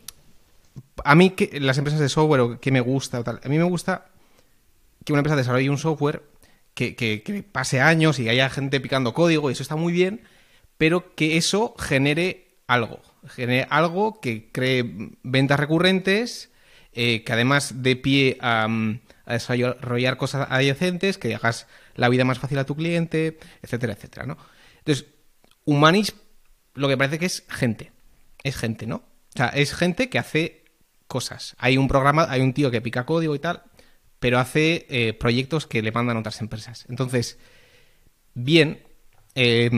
[1.05, 3.41] A mí, que, las empresas de software, o que me gusta o tal.
[3.43, 4.07] A mí me gusta
[5.05, 6.23] que una empresa desarrolle un software
[6.75, 10.23] que, que- que pase años y haya gente picando código, y eso está muy bien,
[10.79, 13.01] pero que eso genere algo.
[13.27, 14.85] Genere algo que cree
[15.23, 16.51] ventas recurrentes,
[16.93, 22.25] eh, que además dé pie a, mm, a desarrollar cosas adyacentes, que hagas la vida
[22.25, 24.37] más fácil a tu cliente, etcétera, etcétera, ¿no?
[24.79, 25.07] Entonces,
[25.65, 26.15] Humanis
[26.75, 27.93] lo que parece que es gente.
[28.43, 28.97] Es gente, ¿no?
[28.97, 30.65] O sea, es gente que hace
[31.07, 31.55] cosas.
[31.59, 33.63] Hay un programa, hay un tío que pica código y tal,
[34.19, 36.87] pero hace eh, proyectos que le mandan otras empresas.
[36.89, 37.39] Entonces,
[38.35, 38.83] bien,
[39.35, 39.71] eh,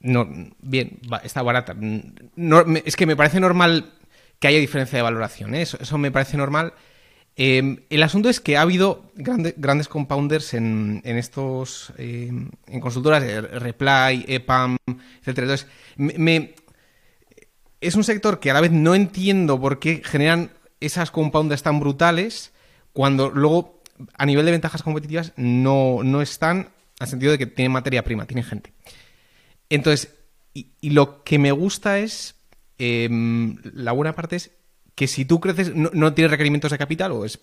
[0.00, 0.28] no,
[0.60, 1.74] bien, está barata.
[2.84, 3.92] Es que me parece normal
[4.38, 5.62] que haya diferencia de valoración, ¿eh?
[5.62, 6.74] eso, me parece normal.
[7.36, 12.30] Eh, el asunto es que ha habido grande- grandes compounders en, en estos eh,
[12.66, 14.76] en consultoras, eh, Reply, EPAM,
[15.20, 15.44] etcétera.
[15.44, 16.54] Entonces, me, me-
[17.80, 21.78] es un sector que a la vez no entiendo por qué generan esas compounders tan
[21.80, 22.52] brutales
[22.92, 23.82] cuando luego
[24.14, 26.68] a nivel de ventajas competitivas no, no están
[26.98, 28.72] al sentido de que tienen materia prima, tienen gente.
[29.70, 30.14] Entonces,
[30.54, 32.34] y, lo que me gusta es,
[32.78, 34.50] em, la buena parte es
[34.94, 37.40] que si tú creces, no, no tienes requerimientos de capital o es,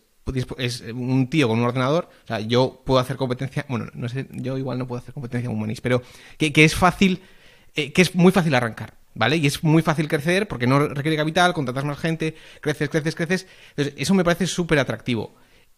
[0.93, 4.57] un tío con un ordenador, o sea, yo puedo hacer competencia, bueno, no sé, yo
[4.57, 6.01] igual no puedo hacer competencia con Humanis, pero
[6.37, 7.21] que, que es fácil,
[7.75, 9.37] eh, que es muy fácil arrancar, ¿vale?
[9.37, 13.47] Y es muy fácil crecer porque no requiere capital, contratas más gente, creces, creces, creces.
[13.69, 15.35] Entonces, eso me parece súper atractivo.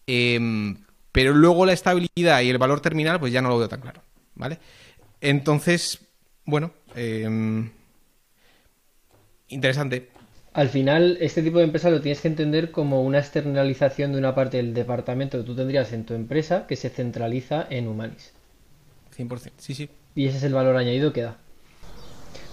[0.08, 0.78] Em,
[1.12, 4.02] pero luego la estabilidad y el valor terminal, pues ya no lo veo tan claro,
[4.36, 4.60] ¿vale?
[5.20, 6.07] Entonces,
[6.48, 7.70] bueno, em,
[9.50, 10.10] interesante.
[10.54, 14.34] Al final, este tipo de empresa lo tienes que entender como una externalización de una
[14.34, 18.34] parte del departamento que tú tendrías en tu empresa que se centraliza en Humanis.
[19.16, 19.89] 100%, sí, sí.
[20.16, 21.38] Y ese es el valor añadido que da.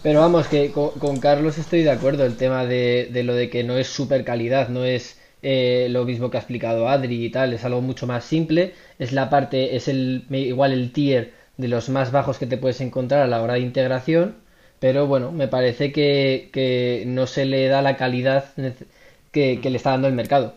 [0.02, 3.64] Pero vamos, que con, Carlos estoy de acuerdo, el tema de, de lo de que
[3.64, 7.52] no es super calidad, no es eh, lo mismo que ha explicado Adri y tal,
[7.52, 11.88] es algo mucho más simple, es la parte, es el igual el tier de los
[11.88, 14.36] más bajos que te puedes encontrar a la hora de integración,
[14.80, 18.46] pero bueno, me parece que, no se le da la calidad
[19.30, 20.54] que, le está dando el mercado.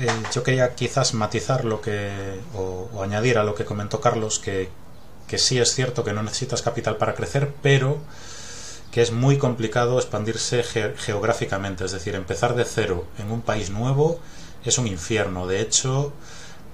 [0.00, 2.10] Eh, yo quería quizás matizar lo que,
[2.54, 4.68] o, añadir a lo que comentó Carlos, que,
[5.28, 7.98] que sí es cierto que no necesitas capital para crecer, pero
[8.90, 14.20] que es muy complicado expandirse geográficamente, es decir, empezar de cero en un país nuevo
[14.64, 15.46] es un infierno.
[15.46, 16.12] De hecho,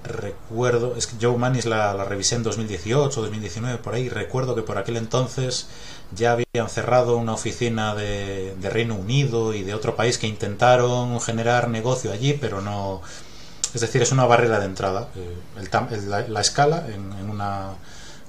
[0.03, 4.61] recuerdo, es que Joe Manis la, la revisé en 2018, 2019, por ahí, recuerdo que
[4.61, 5.67] por aquel entonces
[6.13, 11.69] ya habían cerrado una oficina de, Reino Unido y de otro país que intentaron generar
[11.69, 13.01] negocio allí, pero no...
[13.73, 15.07] Es decir, es una barrera de entrada.
[15.15, 15.37] Eh,
[16.27, 17.69] la, escala en, en una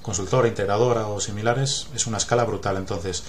[0.01, 2.77] consultora, integradora o similares es una escala brutal.
[2.77, 3.23] Entonces,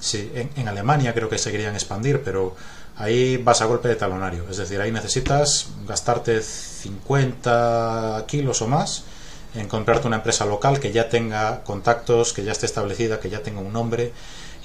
[0.00, 2.56] Sí, en, Alemania creo que se querían expandir, pero
[3.00, 4.44] ahí vas a golpe de talonario.
[4.50, 9.04] Es decir, ahí necesitas gastarte 50 kilos o más
[9.54, 13.42] en comprarte una empresa local que ya tenga contactos, que ya esté establecida, que ya
[13.42, 14.12] tenga un nombre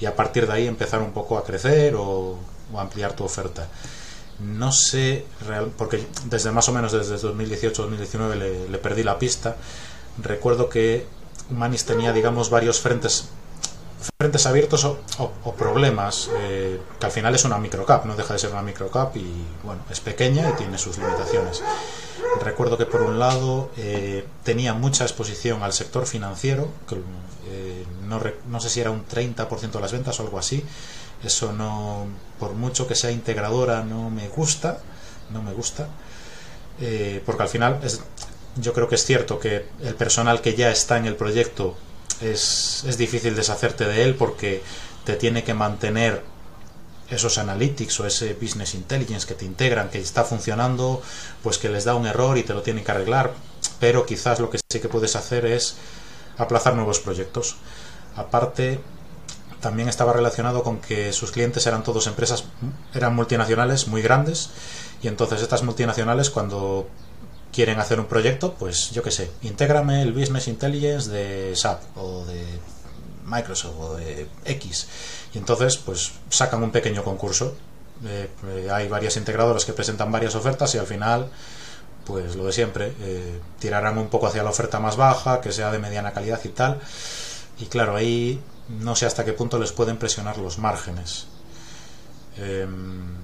[0.00, 2.38] y a partir de ahí empezar un poco a crecer o,
[2.76, 3.68] ampliar tu oferta.
[4.38, 5.24] No sé,
[5.78, 9.56] porque desde más o menos desde 2018-2019 le, le perdí la pista.
[10.22, 11.06] Recuerdo que
[11.48, 13.30] Manis tenía, digamos, varios frentes
[14.18, 18.50] frentes abiertos o, problemas, eh, que al final es una microcap, no deja de ser
[18.50, 19.26] una microcap y
[19.62, 21.62] bueno, es pequeña y tiene sus limitaciones.
[22.42, 26.96] Recuerdo que por un lado eh, tenía mucha exposición al sector financiero, que,
[27.48, 30.64] eh, no, no, sé si era un 30% de las ventas o algo así.
[31.24, 32.06] Eso no,
[32.38, 34.78] por mucho que sea integradora, no me gusta,
[35.30, 35.88] no me gusta,
[37.24, 38.02] porque al final es,
[38.56, 41.74] yo creo que es cierto que el personal que ya está en el proyecto
[42.20, 44.62] es, es difícil deshacerte de él porque
[45.04, 46.22] te tiene que mantener
[47.10, 51.02] esos analytics o ese business intelligence que te integran, que está funcionando,
[51.42, 53.32] pues que les da un error y te lo tienen que arreglar,
[53.78, 55.76] pero quizás lo que sí que puedes hacer es
[56.38, 57.56] aplazar nuevos proyectos.
[58.16, 58.80] Aparte,
[59.60, 62.44] también estaba relacionado con que sus clientes eran todos empresas,
[62.94, 64.50] eran multinacionales muy grandes,
[65.02, 66.88] y entonces estas multinacionales cuando
[67.56, 72.22] quieren hacer un proyecto, pues yo qué sé, intégrame el Business Intelligence de SAP o
[72.26, 72.44] de
[73.24, 74.86] Microsoft o de X.
[75.32, 77.56] Y entonces, pues sacan un pequeño concurso.
[78.04, 81.30] Eh, eh, hay varias integradoras que presentan varias ofertas y al final,
[82.04, 85.72] pues lo de siempre, eh, tirarán un poco hacia la oferta más baja, que sea
[85.72, 86.78] de mediana calidad y tal.
[87.58, 88.38] Y claro, ahí
[88.68, 91.26] no sé hasta qué punto les pueden presionar los márgenes.
[92.36, 93.16] Em,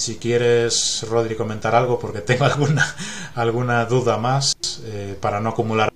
[0.00, 2.84] si quieres, Rodri, comentar algo, porque tengo alguna,
[3.34, 4.54] alguna duda más
[4.86, 5.90] eh, para no acumular.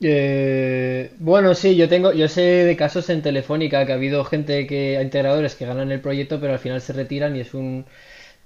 [0.00, 4.66] Eh, bueno, sí, yo tengo, yo sé de casos en Telefónica que ha habido gente
[4.66, 7.84] que, integradores que ganan el proyecto, pero al final se retiran y es un,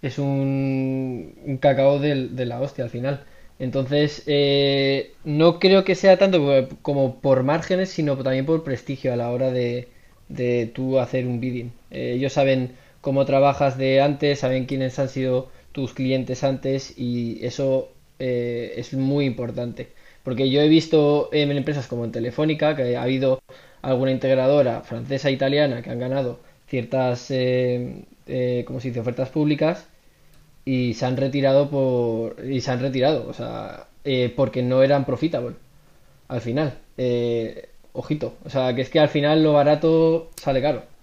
[0.03, 3.25] es un, un cacao de, de la hostia al final.
[3.59, 9.17] Entonces, eh, no creo que sea tanto como por márgenes, sino también por prestigio a
[9.17, 9.89] la hora de,
[10.29, 11.73] de tú hacer un bidding.
[11.91, 12.73] ellos saben
[13.05, 18.95] cómo trabajas de antes, saben quiénes han sido tus clientes antes y eso eh, es
[18.95, 19.89] muy importante.
[20.25, 23.43] Porque yo he visto en empresas como en Telefónica que ha habido
[23.83, 29.87] alguna integradora francesa e italiana que han ganado ciertas, eh, eh se dice?, ofertas públicas
[30.65, 35.05] y se han retirado por y se han retirado, o sea, eh, porque no eran
[35.05, 35.57] profitable
[36.29, 36.79] al final.
[37.93, 40.94] ojito, o sea, que es que al final lo barato sale caro.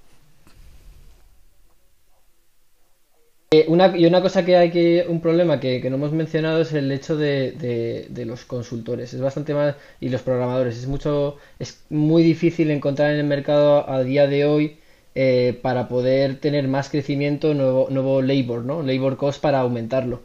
[3.53, 6.89] Eh, y una cosa que hay que, un problema que, no hemos mencionado es el
[6.89, 9.13] hecho de, los consultores.
[9.13, 10.77] Es bastante más, y los programadores.
[10.77, 14.77] Es mucho, es muy difícil encontrar en el mercado a día de hoy
[15.15, 18.83] eh, para poder tener más crecimiento, nuevo, nuevo labor, ¿no?
[18.83, 20.21] Labor cost para aumentarlo.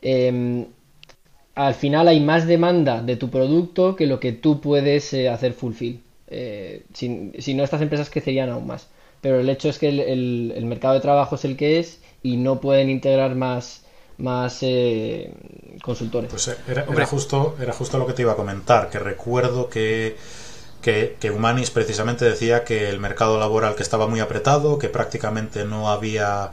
[0.00, 0.66] Em,
[1.54, 5.52] al final hay más demanda de tu producto que lo que tú puedes eh, hacer
[5.52, 6.00] fulfill.
[6.94, 8.88] si, si, no, estas empresas crecerían aún más.
[9.20, 12.60] Pero el hecho es que el mercado de trabajo es el que es y no
[12.60, 13.82] pueden integrar más
[14.20, 15.32] más eh,
[15.82, 16.30] consultores.
[16.30, 20.16] Pues eh, era, justo, era justo lo que te iba a comentar, que recuerdo que,
[20.82, 25.64] que, que, Humanis precisamente decía que el mercado laboral que estaba muy apretado, que prácticamente
[25.64, 26.52] no había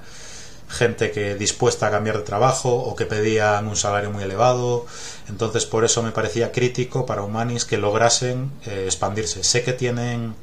[0.70, 4.86] gente que dispuesta a cambiar de trabajo o que pedían un salario muy elevado.
[5.30, 9.44] Entonces por eso me parecía crítico para Humanis que lograsen eh, expandirse.
[9.44, 10.36] Sé que tienen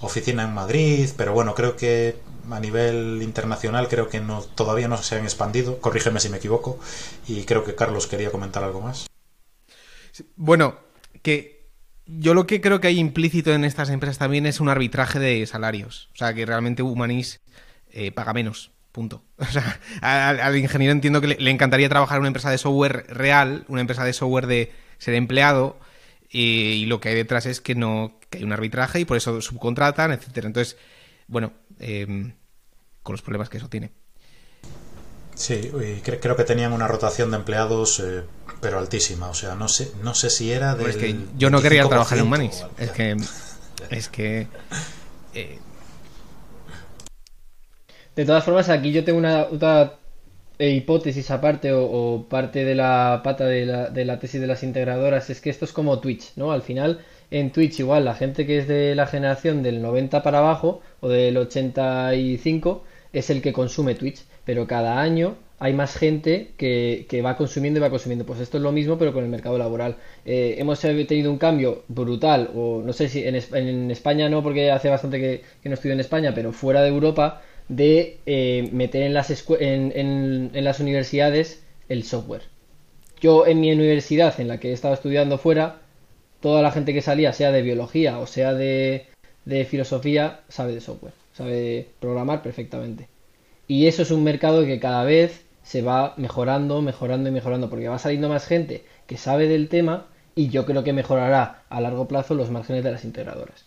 [0.00, 2.16] oficina en Madrid, pero bueno, creo que
[2.50, 6.78] a nivel internacional creo que no, todavía no se han expandido, corrígeme si me equivoco,
[7.26, 9.06] y creo que Carlos quería comentar algo más.
[10.36, 10.78] Bueno,
[11.22, 11.58] que
[12.06, 15.46] yo lo que creo que hay implícito en estas empresas también es un arbitraje de
[15.46, 16.08] salarios.
[16.14, 17.40] O sea, que realmente Humanis
[17.90, 18.72] eh, paga menos.
[18.92, 19.22] Punto.
[19.38, 23.64] O sea, al, ingeniero entiendo que le, encantaría trabajar en una empresa de software real,
[23.68, 25.78] una empresa de software de ser empleado,
[26.30, 29.40] y, lo que hay detrás es que no que hay un arbitraje y por eso
[29.40, 30.46] subcontratan, etcétera.
[30.46, 30.76] Entonces,
[31.26, 32.34] bueno, em,
[33.08, 33.90] con los problemas que eso tiene.
[35.34, 35.72] Sí,
[36.20, 38.24] creo que tenían una rotación de empleados, eh,
[38.60, 39.30] pero altísima.
[39.30, 40.82] O sea, no sé, no sé si era de.
[40.82, 42.66] Pues es que yo no quería trabajar en Manis.
[42.76, 43.16] Es que.
[43.88, 44.48] Es que.
[45.32, 45.58] Eh,
[48.14, 49.94] de todas formas, aquí yo tengo una otra
[50.58, 55.30] hipótesis aparte o, parte de la pata de la, de la tesis de las integradoras
[55.30, 56.52] es que esto es como Twitch, ¿no?
[56.52, 57.00] Al final,
[57.30, 61.08] en Twitch igual la gente que es de la generación del 90 para abajo o
[61.08, 62.84] del 85
[63.18, 67.82] es el que consume Twitch, pero cada año hay más gente que, va consumiendo y
[67.82, 68.24] va consumiendo.
[68.24, 69.96] Pues esto es lo mismo, pero con el mercado laboral.
[70.24, 74.88] Eh, hemos tenido un cambio brutal, o no sé si en, España no, porque hace
[74.88, 79.30] bastante que, no estudio en España, pero fuera de Europa, de eh, meter en las,
[79.50, 82.42] en, las universidades el software.
[83.20, 85.80] Yo en mi universidad, en la que he estado estudiando fuera,
[86.40, 89.06] toda la gente que salía, sea de biología o sea de
[89.68, 93.08] filosofía, sabe de software, sabe programar perfectamente.
[93.66, 97.88] Y eso es un mercado que cada vez se va mejorando, mejorando y mejorando, porque
[97.88, 102.08] va saliendo más gente que sabe del tema y yo creo que mejorará a largo
[102.08, 103.66] plazo los márgenes de las integradoras.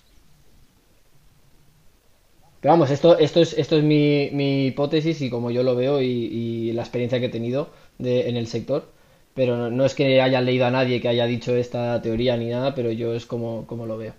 [2.60, 6.72] Pero vamos, esto, esto es, esto es mi, hipótesis y como yo lo veo y,
[6.74, 7.70] la experiencia que he tenido
[8.00, 8.92] en el sector.
[9.34, 12.76] Pero no, es que haya leído a nadie que haya dicho esta teoría ni nada,
[12.76, 14.14] pero yo es como, como lo veo.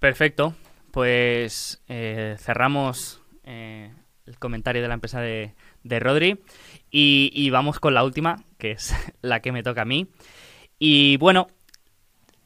[0.00, 0.54] Perfecto.
[0.90, 3.92] Pues eh, cerramos eh,
[4.26, 6.40] el comentario de la empresa de, Rodri
[6.90, 10.08] y, vamos con la última, que es la que me toca a mí.
[10.78, 11.48] Y bueno,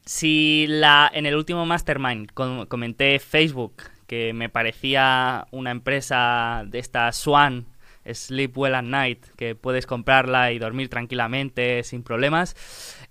[0.05, 7.11] si la, en el último Mastermind comenté Facebook, que me parecía una empresa de esta
[7.13, 7.67] Swan,
[8.05, 12.55] Sleep Well at Night, que puedes comprarla y dormir tranquilamente sin problemas,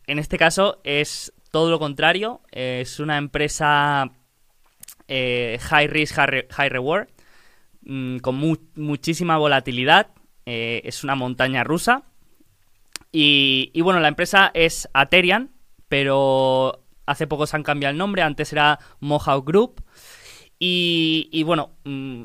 [0.06, 4.12] en este caso es todo lo contrario, es una empresa
[5.08, 7.08] eh, high risk, high, reward,
[7.82, 8.36] mm, con
[8.76, 10.08] muchísima volatilidad,
[10.46, 12.04] eh, es una montaña rusa.
[13.12, 15.50] Y, bueno, la empresa es Aterian,
[15.88, 19.84] pero hace poco se han cambiado el nombre, antes era Mohawk Group.
[20.58, 22.24] Y, bueno, mm,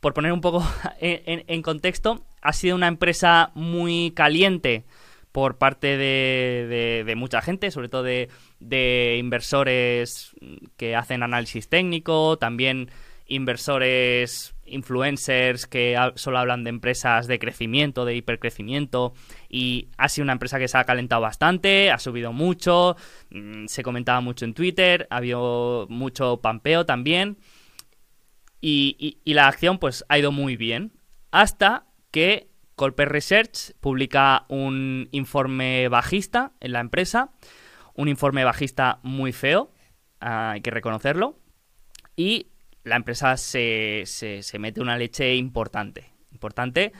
[0.00, 0.64] por poner un poco
[1.00, 4.84] en, contexto, ha sido una empresa muy caliente
[5.30, 8.28] por parte de, mucha gente, sobre todo de,
[9.18, 10.34] inversores
[10.76, 12.90] que hacen análisis técnico, también
[13.26, 19.14] inversores influencers que solo hablan de empresas de crecimiento, de hipercrecimiento
[19.48, 22.96] y ha sido una empresa que se ha calentado bastante, ha subido mucho,
[23.30, 27.38] mm, se comentaba mucho en Twitter, ha habido mucho pampeo también
[28.60, 30.92] y, y la acción pues ha ido muy bien
[31.30, 37.30] hasta que Colper Research publica un informe bajista en la empresa,
[37.94, 39.72] un informe bajista muy feo,
[40.20, 41.38] ah, hay que reconocerlo,
[42.16, 42.48] y
[42.82, 46.92] la empresa se, se, mete una leche importante, importante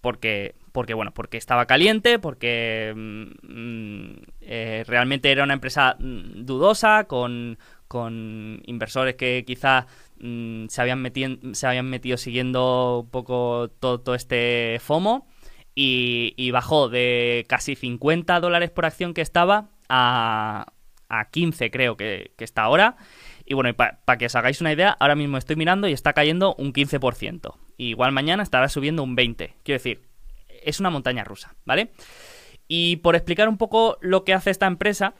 [0.00, 7.04] porque, porque, bueno, porque estaba caliente, porque mm, eh, realmente era una empresa mm, dudosa,
[7.04, 9.86] con, con inversores que quizá
[10.20, 15.26] Mm, se, habían metido, se habían metido siguiendo un poco todo, este FOMO
[15.74, 20.72] y, bajó de casi 50 dólares por acción que estaba a,
[21.08, 22.96] a 15 creo que, está ahora.
[23.44, 26.54] Y bueno, para que os hagáis una idea, ahora mismo estoy mirando y está cayendo
[26.54, 27.54] un 15%.
[27.76, 29.52] igual mañana estará subiendo un 20%.
[29.64, 30.00] Quiero decir,
[30.62, 31.90] es una montaña rusa, ¿vale?
[32.68, 35.14] Y por explicar un poco lo que hace esta empresa,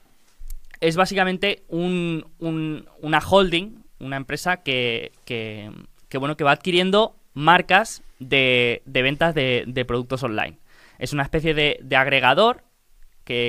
[0.81, 5.71] es básicamente un, una holding una empresa que, que,
[6.19, 10.59] bueno, que va adquiriendo marcas de, de ventas de, de, productos online.
[10.99, 12.65] Es una especie de, de agregador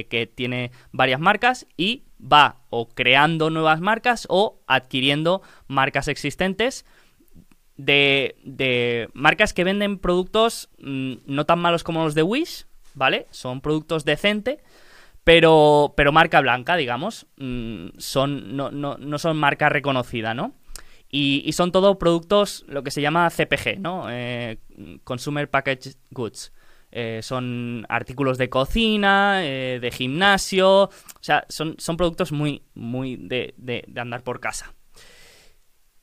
[0.10, 6.86] que, tiene varias marcas y va o creando nuevas marcas o adquiriendo marcas existentes
[7.78, 13.28] de, de marcas que venden productos mm, no tan malos como los de Wish, ¿vale?
[13.32, 14.60] Son productos decentes
[15.24, 17.28] pero, pero marca blanca, digamos.
[17.38, 20.54] Mm, son, no, no, no son marca reconocida, ¿no?
[21.14, 24.06] Y, son todo productos, lo que se llama CPG, ¿no?
[24.10, 24.60] Eh,
[25.04, 26.54] Consumer Packaged Goods.
[26.94, 30.90] Eh, son artículos de cocina, eh, de gimnasio, o
[31.22, 34.74] sea, son, son productos muy, muy de, de, andar por casa.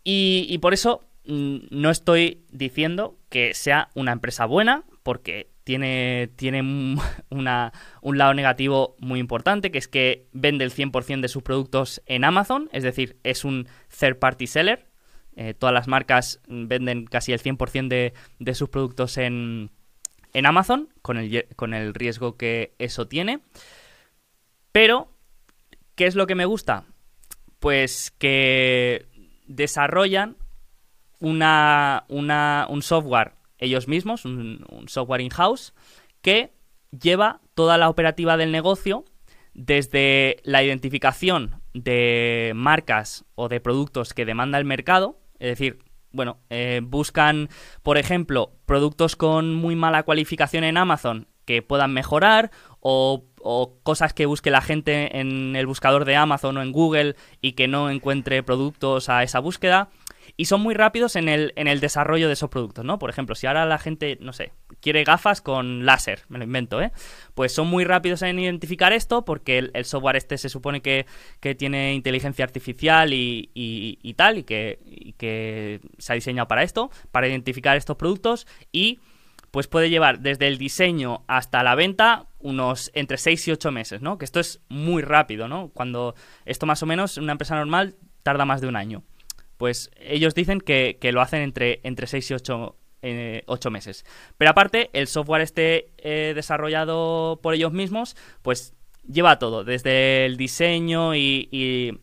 [0.05, 6.31] Y, y por eso mm, no estoy diciendo que sea una empresa buena, porque tiene,
[6.37, 6.99] tiene un,
[7.31, 12.03] una- un lado negativo muy importante, que es que vende el 100% de sus productos
[12.07, 13.69] en Amazon, es decir, es un
[13.99, 14.87] third party seller.
[15.37, 19.71] Eh, todas las marcas mm, venden casi el 100% de, de sus productos en,
[20.33, 23.41] en Amazon, con el, con el riesgo que eso tiene.
[24.73, 25.13] Pero,
[25.95, 26.85] ¿qué es lo que me gusta?
[27.59, 29.07] Pues que
[29.47, 30.37] desarrollan
[31.21, 35.75] una, una- un software ellos mismos, un, un software in-house,
[36.23, 36.53] que
[36.91, 39.05] lleva toda la operativa del negocio
[39.53, 45.81] desde la identificación de marcas o de productos que demanda el mercado, es decir,
[46.13, 47.49] bueno, eh, buscan,
[47.83, 52.51] por ejemplo, productos con muy mala cualificación en Amazon que puedan mejorar
[52.81, 57.17] o, o cosas que busque la gente en el buscador de Amazon o en Google
[57.41, 59.89] y que no encuentre productos a esa búsqueda.
[60.41, 63.01] Y son muy rápidos en el, en el desarrollo de esos productos, ¿no?
[63.01, 66.81] Por ejemplo, si ahora la gente, no sé, quiere gafas con láser, me lo invento,
[66.81, 66.93] ¿eh?
[67.35, 71.07] Pues son muy rápidos en identificar esto porque el, el software este se supone que,
[71.41, 76.47] que tiene inteligencia artificial y, y- y tal, y que, y que se ha diseñado
[76.47, 79.01] para esto, para identificar estos productos y
[79.51, 84.03] pues puede llevar desde el diseño hasta la venta unos entre 6 y 8 meses,
[84.03, 84.19] ¿no?
[84.19, 85.71] Que esto es muy rápido, ¿no?
[85.75, 86.15] Cuando
[86.45, 89.03] esto más o menos, una empresa normal tarda más de un año.
[89.59, 94.05] Pues ellos dicen que, que lo hacen entre, entre 6 y 8, eh, ocho meses.
[94.39, 98.73] Pero aparte, el software este eh, desarrollado por ellos mismos, pues
[99.07, 101.99] lleva todo, desde el diseño y, y-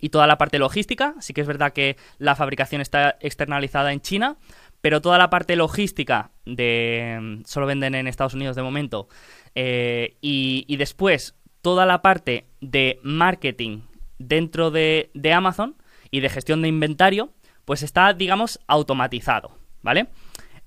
[0.00, 1.14] y toda la parte logística.
[1.20, 4.36] Sí que es verdad que la fabricación está externalizada en China,
[4.80, 9.08] pero toda la parte logística de solo venden en Estados Unidos de momento.
[9.54, 13.82] eh, y, y después toda la parte de marketing
[14.18, 15.76] dentro de, de Amazon
[16.12, 17.32] y de gestión de inventario,
[17.64, 20.06] pues está, digamos, automatizado, ¿vale?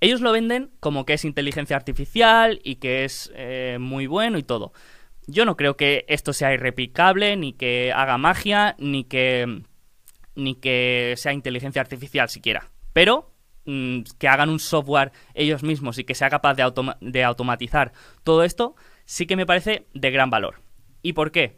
[0.01, 4.43] Ellos lo venden como que es inteligencia artificial y que es eh, muy bueno y
[4.43, 4.73] todo.
[5.27, 9.63] Yo no creo que esto sea irreplicable, ni que haga magia, ni que,
[10.35, 12.69] ni que sea inteligencia artificial siquiera.
[12.93, 13.31] Pero
[13.65, 17.93] mm, que hagan un software ellos mismos y que sea capaz de, automa- de automatizar
[18.23, 18.75] todo esto,
[19.05, 20.61] sí que me parece de gran valor.
[21.01, 21.57] ¿Y por qué?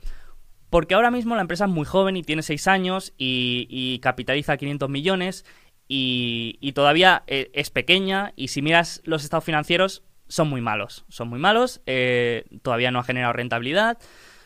[0.69, 4.89] Porque ahora mismo la empresa es muy joven y tiene 6 años y, capitaliza 500
[4.89, 5.45] millones
[5.87, 11.05] y, y todavía eh, es pequeña y si miras los estados financieros son muy malos.
[11.09, 13.97] Son muy malos, eh, todavía no ha generado rentabilidad,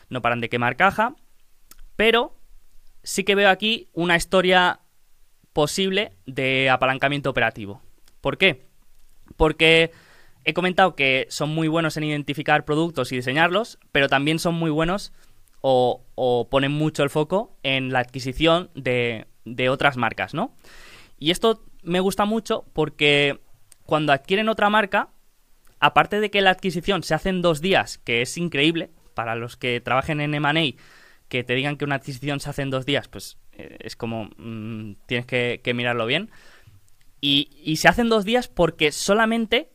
[0.08, 1.16] no paran de quemar caja,
[1.96, 2.36] pero
[3.02, 4.80] sí que veo aquí una historia
[5.52, 7.82] posible de apalancamiento operativo.
[8.20, 8.66] ¿Por qué?
[9.36, 9.90] Porque
[10.44, 14.70] he comentado que son muy buenos en identificar productos y diseñarlos, pero también son muy
[14.70, 15.12] buenos
[15.62, 19.26] o, ponen mucho el foco en la adquisición de,
[19.70, 20.54] otras marcas, ¿no?
[21.18, 23.40] Y esto me gusta mucho porque
[23.84, 25.08] cuando adquieren otra marca,
[25.80, 29.56] aparte de que la adquisición se hace en dos días, que es increíble, para los
[29.56, 30.76] que trabajen en M&A,
[31.28, 34.30] que te digan que una adquisición se hace en dos días, pues eh, es como
[34.36, 36.30] mm, tienes que, que mirarlo bien.
[37.20, 39.71] Y, y se hacen dos días porque solamente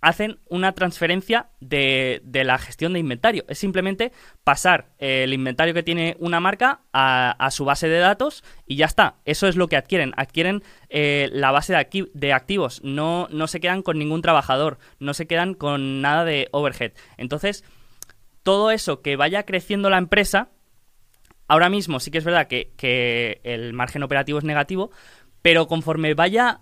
[0.00, 3.44] hacen una transferencia de, de la gestión de inventario.
[3.48, 4.12] Es simplemente
[4.44, 8.86] pasar eh, el inventario que tiene una marca a, su base de datos y ya
[8.86, 9.16] está.
[9.24, 10.12] Eso es lo que adquieren.
[10.16, 12.80] Adquieren eh, la base de, acti- de activos.
[12.82, 14.78] No, no se quedan con ningún trabajador.
[14.98, 16.92] No se quedan con nada de overhead.
[17.18, 17.64] Entonces,
[18.42, 20.48] todo eso que vaya creciendo la empresa,
[21.46, 24.90] ahora mismo sí que es verdad que, que el margen operativo es negativo,
[25.42, 26.60] pero conforme vaya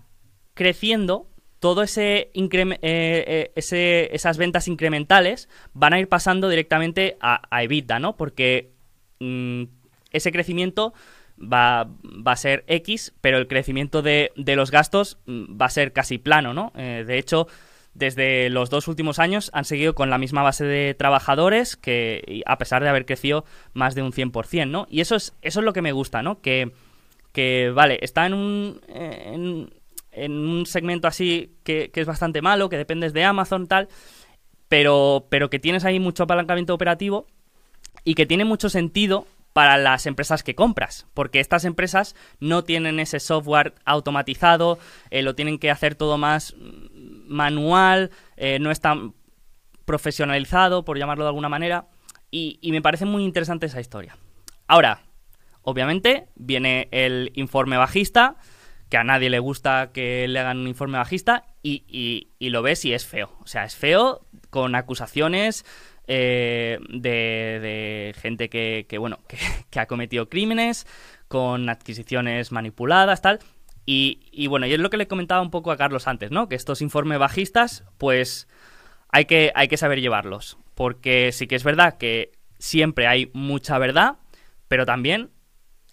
[0.55, 1.28] creciendo,
[1.59, 7.63] todo ese, eh, eh, ese esas ventas incrementales van a ir pasando directamente a, a
[7.63, 8.15] EBITDA, ¿no?
[8.15, 8.71] Porque
[9.19, 9.63] mm,
[10.11, 10.93] ese crecimiento
[11.39, 15.69] va, va a ser X, pero el crecimiento de, de los gastos mm, va a
[15.69, 16.71] ser casi plano, ¿no?
[16.75, 17.47] Eh, de hecho,
[17.93, 22.57] desde los dos últimos años han seguido con la misma base de trabajadores que a
[22.57, 23.43] pesar de haber crecido
[23.73, 24.87] más de un 100%, ¿no?
[24.89, 26.39] Y eso es, eso es lo que me gusta, ¿no?
[26.41, 26.71] Que,
[27.33, 29.69] que vale, está en un, en,
[30.11, 33.89] en un segmento así que, que es bastante malo, que dependes de Amazon, tal,
[34.67, 37.27] pero, pero que tienes ahí mucho apalancamiento operativo
[38.03, 42.99] y que tiene mucho sentido para las empresas que compras, porque estas empresas no tienen
[42.99, 44.77] ese software automatizado,
[45.09, 49.15] eh, lo tienen que hacer todo más manual, eh, no es tan
[49.85, 51.87] profesionalizado, por llamarlo de alguna manera,
[52.31, 54.15] y me parece muy interesante esa historia.
[54.67, 55.01] Ahora,
[55.63, 58.35] obviamente, viene el informe bajista,
[58.89, 62.61] que a nadie le gusta que le hagan un informe bajista, y, y- y lo
[62.61, 63.31] ves y es feo.
[63.41, 65.65] O sea, es feo con acusaciones
[66.07, 67.09] eh, de,
[67.61, 69.37] de gente que, que, bueno, que,
[69.69, 70.87] que ha cometido crímenes,
[71.27, 73.39] con adquisiciones manipuladas, tal.
[73.85, 76.47] Y, y bueno, y es lo que le comentaba un poco a Carlos antes, ¿no?
[76.49, 78.47] Que estos informes bajistas, pues
[79.11, 80.57] hay que, hay que saber llevarlos.
[80.75, 84.15] Porque sí que es verdad que siempre hay mucha verdad,
[84.67, 85.29] pero también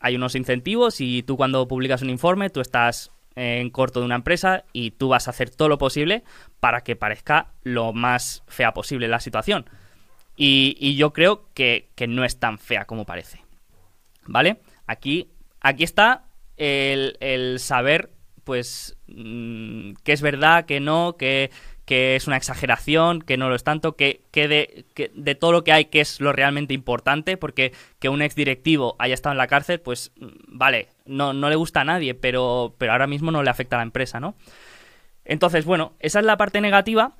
[0.00, 4.14] hay unos incentivos y tú cuando publicas un informe, tú estás en corto de una
[4.14, 6.24] empresa y tú vas a hacer todo lo posible
[6.58, 9.68] para que parezca lo más fea posible la situación.
[10.38, 13.42] Y, yo creo que, no es tan fea como parece.
[14.26, 14.60] ¿Vale?
[14.86, 15.30] Aquí,
[15.60, 16.24] aquí está
[16.56, 18.10] el, el saber,
[18.44, 21.50] pues, mm, qué es verdad, qué no, qué,
[21.86, 25.64] que es una exageración, que no lo es tanto, que, de, que, de, todo lo
[25.64, 29.46] que hay que es lo realmente importante, porque que un exdirectivo haya estado en la
[29.46, 33.42] cárcel, pues mm, vale, no, no le gusta a nadie, pero, pero ahora mismo no
[33.44, 34.34] le afecta a la empresa, ¿no?
[35.24, 37.14] Entonces, bueno, esa es la parte negativa,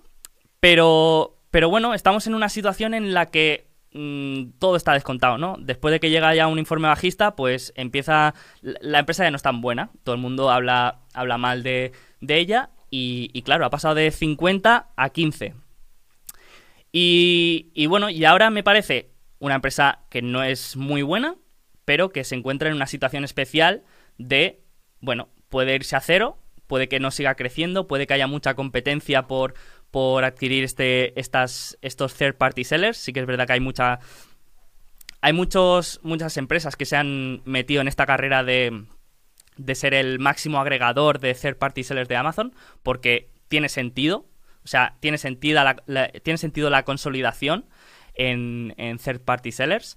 [0.59, 5.57] pero, pero bueno, estamos en una situación en la que mm, todo está descontado, ¿no?
[5.61, 8.35] Después de que llega ya un informe bajista, pues empieza...
[8.63, 12.39] La empresa ya no es tan buena, todo el mundo habla, habla mal de, de
[12.39, 12.71] ella
[13.33, 15.55] y, claro, ha pasado de 50 a 15.
[16.93, 21.37] Y, bueno, y ahora me parece una empresa que no es muy buena,
[21.85, 23.85] pero que se encuentra en una situación especial
[24.17, 24.63] de,
[25.01, 29.27] bueno, puede irse a cero, puede que no siga creciendo, puede que haya mucha competencia
[29.27, 29.55] por,
[29.91, 32.97] por adquirir este, estas, estos third party sellers.
[32.97, 34.01] Sí que es verdad que hay mucha.
[35.21, 38.87] Hay muchos, muchas empresas que se han metido en esta carrera de,
[39.57, 44.27] de ser el máximo agregador de third party sellers de Amazon, porque tiene sentido,
[44.65, 47.67] o sea, tiene sentido la, tiene sentido la consolidación
[48.15, 49.97] en, en, third party sellers,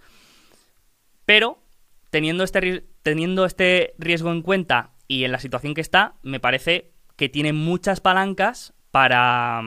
[1.25, 1.63] pero
[2.09, 6.91] teniendo este, teniendo este riesgo en cuenta y en la situación que está, me parece
[7.15, 9.61] que tiene muchas palancas para,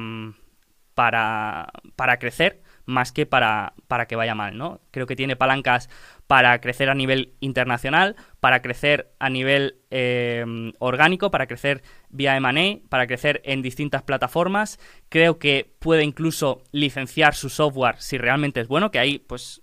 [0.95, 4.80] para, para crecer más que para, para que vaya mal, ¿no?
[4.90, 5.88] Creo que tiene palancas
[6.27, 10.45] para crecer a nivel internacional, para crecer a nivel eh,
[10.79, 14.79] orgánico, para crecer vía M&A, para crecer en distintas plataformas.
[15.09, 19.62] Creo que puede incluso licenciar su software si realmente es bueno, que ahí pues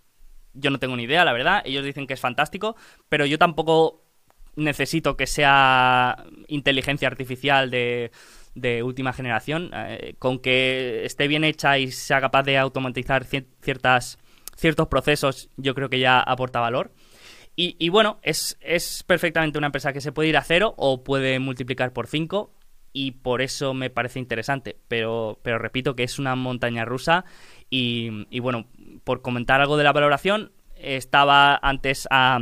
[0.53, 1.61] yo no tengo ni idea, la verdad.
[1.65, 2.75] Ellos dicen que es fantástico,
[3.07, 4.03] pero yo tampoco
[4.55, 8.11] necesito que sea inteligencia artificial de,
[8.83, 9.71] última generación.
[9.73, 14.19] Eh, con que esté bien hecha y sea capaz de automatizar ciertas
[14.59, 16.91] ciertos procesos, yo creo que ya aporta valor.
[17.61, 21.39] Y, bueno, es, es, perfectamente una empresa que se puede ir a cero o puede
[21.39, 22.53] multiplicar por cinco
[22.93, 24.77] y por eso me parece interesante.
[24.87, 27.25] Pero, pero repito que es una montaña rusa
[27.69, 28.67] y, bueno,
[29.03, 32.39] por comentar algo de la valoración, estaba antes a,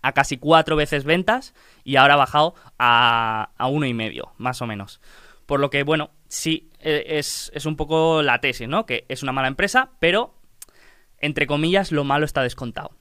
[0.00, 4.62] a casi cuatro veces ventas y ahora ha bajado a, a uno y medio, más
[4.62, 5.00] o menos.
[5.46, 8.86] Por lo que, bueno, sí, e, es, es un poco la tesis, ¿no?
[8.86, 10.35] Que es una mala empresa, pero
[11.18, 12.92] entre comillas, lo malo está descontado.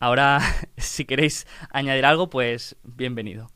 [0.00, 0.40] Ahora,
[0.76, 3.50] si queréis añadir algo, pues bienvenido.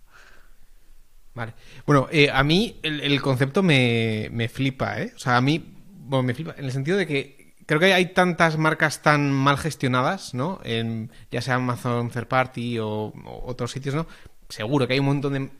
[1.34, 1.54] Vale.
[1.86, 5.12] Bueno, eh, a mí el, concepto me, flipa, ¿eh?
[5.16, 8.12] O sea, a mí, bueno, me flipa en el sentido de que creo que hay
[8.12, 10.60] tantas marcas tan mal gestionadas, ¿no?
[10.62, 13.14] En, ya sea Amazon Third Party o,
[13.44, 14.06] otros sitios, ¿no?
[14.50, 15.50] Seguro que hay un montón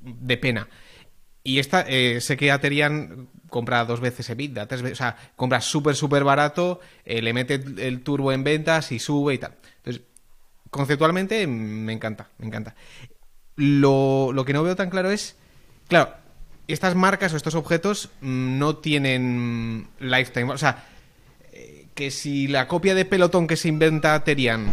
[0.00, 0.66] de pena.
[1.42, 5.60] Y esta, eh, sé que Aterian compra dos veces EBITDA, tres veces, o sea, compra
[5.60, 9.54] súper, súper barato, eh, le mete el turbo en ventas y sube y tal.
[9.78, 10.02] Entonces,
[10.70, 12.74] conceptualmente me encanta, me encanta.
[13.56, 15.36] Lo, lo que no veo tan claro es,
[15.88, 16.14] claro,
[16.68, 20.84] estas marcas o estos objetos mm, no tienen lifetime, o sea,
[21.52, 24.66] eh, que si la copia de pelotón que se inventa Terian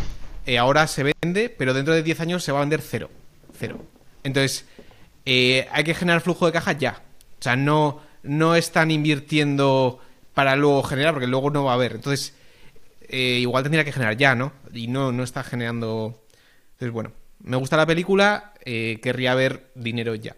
[0.59, 3.09] ahora se vende, pero dentro de 10 años se va a vender cero,
[3.57, 3.83] cero.
[4.23, 4.65] Entonces,
[5.29, 7.03] eh, hay que generar flujo de caja ya.
[7.37, 9.99] O sea, no, no están invirtiendo
[10.33, 11.95] para luego generar, porque luego no va a haber.
[11.95, 12.33] Entonces,
[13.09, 14.53] eh, igual tendría que generar ya, ¿no?
[14.73, 16.23] Y no, no está generando.
[16.71, 20.37] Entonces, bueno, me gusta la película, eh, querría ver dinero ya.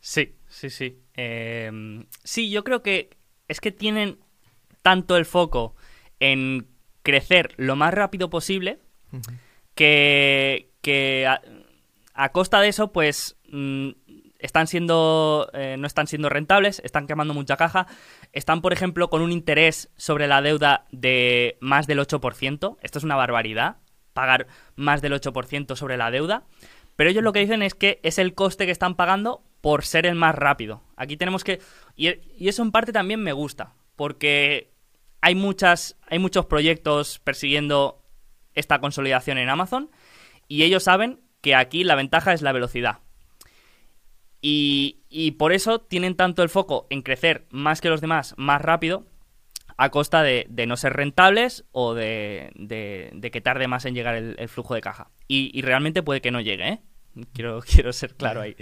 [0.00, 0.98] Sí, sí, sí.
[1.14, 3.10] Em, sí, yo creo que
[3.46, 4.18] es que tienen
[4.82, 5.76] tanto el foco
[6.18, 6.66] en
[7.04, 8.80] crecer lo más rápido posible
[9.76, 11.28] que, que
[12.14, 13.90] a costa de eso, pues mm,
[14.38, 17.86] están siendo eh, no están siendo rentables, están quemando mucha caja,
[18.32, 22.76] están, por ejemplo, con un interés sobre la deuda de más del 8%.
[22.80, 23.76] Esto es una barbaridad,
[24.12, 24.46] pagar
[24.76, 26.44] más del 8% sobre la deuda.
[26.96, 30.06] Pero ellos lo que dicen es que es el coste que están pagando por ser
[30.06, 30.82] el más rápido.
[30.96, 31.60] Aquí tenemos que...
[31.96, 34.72] Y, y eso en parte también me gusta, porque
[35.20, 38.02] hay, muchas, hay muchos proyectos persiguiendo
[38.54, 39.90] esta consolidación en Amazon
[40.48, 42.98] y ellos saben que aquí la ventaja es la velocidad.
[44.42, 49.06] Y, por eso tienen tanto el foco en crecer más que los demás, más rápido,
[49.76, 52.50] a costa de, no ser rentables o de,
[53.32, 55.10] que tarde más en llegar el, flujo de caja.
[55.28, 56.80] Y, realmente puede que no llegue, ¿eh?
[57.32, 58.56] Quiero, quiero ser claro ahí.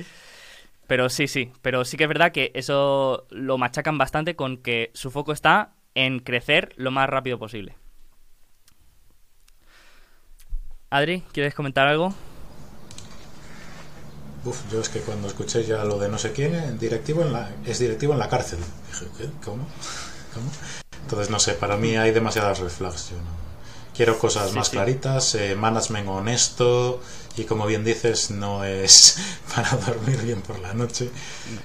[0.86, 1.52] Pero sí, sí.
[1.62, 5.74] Pero sí que es verdad que eso lo machacan bastante con que su foco está
[5.94, 7.76] en crecer lo más rápido posible.
[10.90, 12.14] Adri, ¿quieres comentar algo?
[14.44, 17.50] Uf, yo es que cuando escuché ya lo de no sé quién, directivo en la,
[17.66, 18.58] es directivo en la cárcel.
[18.92, 19.24] Dije, ¿qué?
[19.44, 19.66] ¿Cómo?
[20.34, 20.50] ¿Cómo?
[21.02, 23.10] Entonces, no sé, para mí hay demasiadas red flags.
[23.10, 23.38] Yo no...
[23.96, 24.72] Quiero cosas Sí, más sí.
[24.76, 27.00] claritas, eh, management honesto
[27.36, 29.16] y como bien dices, no es
[29.54, 31.10] para dormir bien por la noche.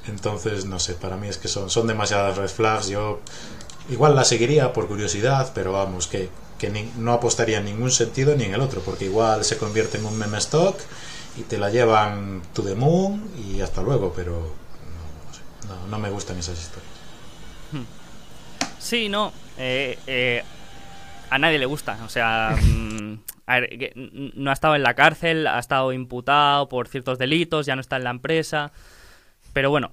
[0.08, 2.88] Entonces, no sé, para mí es que son, son demasiadas red flags.
[2.88, 3.20] Yo
[3.90, 8.36] igual la seguiría por curiosidad, pero vamos, que, que ni- no apostaría en ningún sentido
[8.36, 10.76] ni en el otro, porque igual se convierte en un meme stock
[11.38, 15.88] y te la llevan to the moon y hasta luego, pero no, no sé, no,
[15.88, 16.92] no me gustan esas historias.
[18.80, 19.32] Sí, no.
[19.58, 20.44] eh, eh,
[21.30, 21.98] a nadie le gusta.
[22.06, 23.14] O sea, mm,
[23.48, 27.18] a ver, que n- no ha estado en la cárcel, ha estado imputado por ciertos
[27.18, 28.72] delitos, ya no está en la empresa.
[29.54, 29.92] Pero bueno,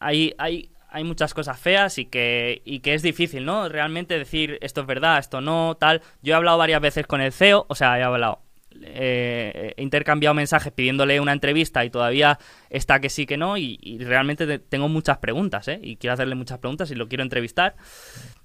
[0.00, 3.68] hay, hay, hay muchas cosas feas y que, y que es difícil, ¿no?
[3.68, 6.02] Realmente decir esto es verdad, esto no, tal.
[6.22, 8.40] Yo he hablado varias veces con el CEO, o sea, he hablado.
[8.82, 12.38] Eh, he intercambiado mensajes pidiéndole una entrevista y todavía
[12.70, 15.78] está que sí que no y, y realmente te- tengo muchas preguntas ¿eh?
[15.82, 17.76] y quiero hacerle muchas preguntas y lo quiero entrevistar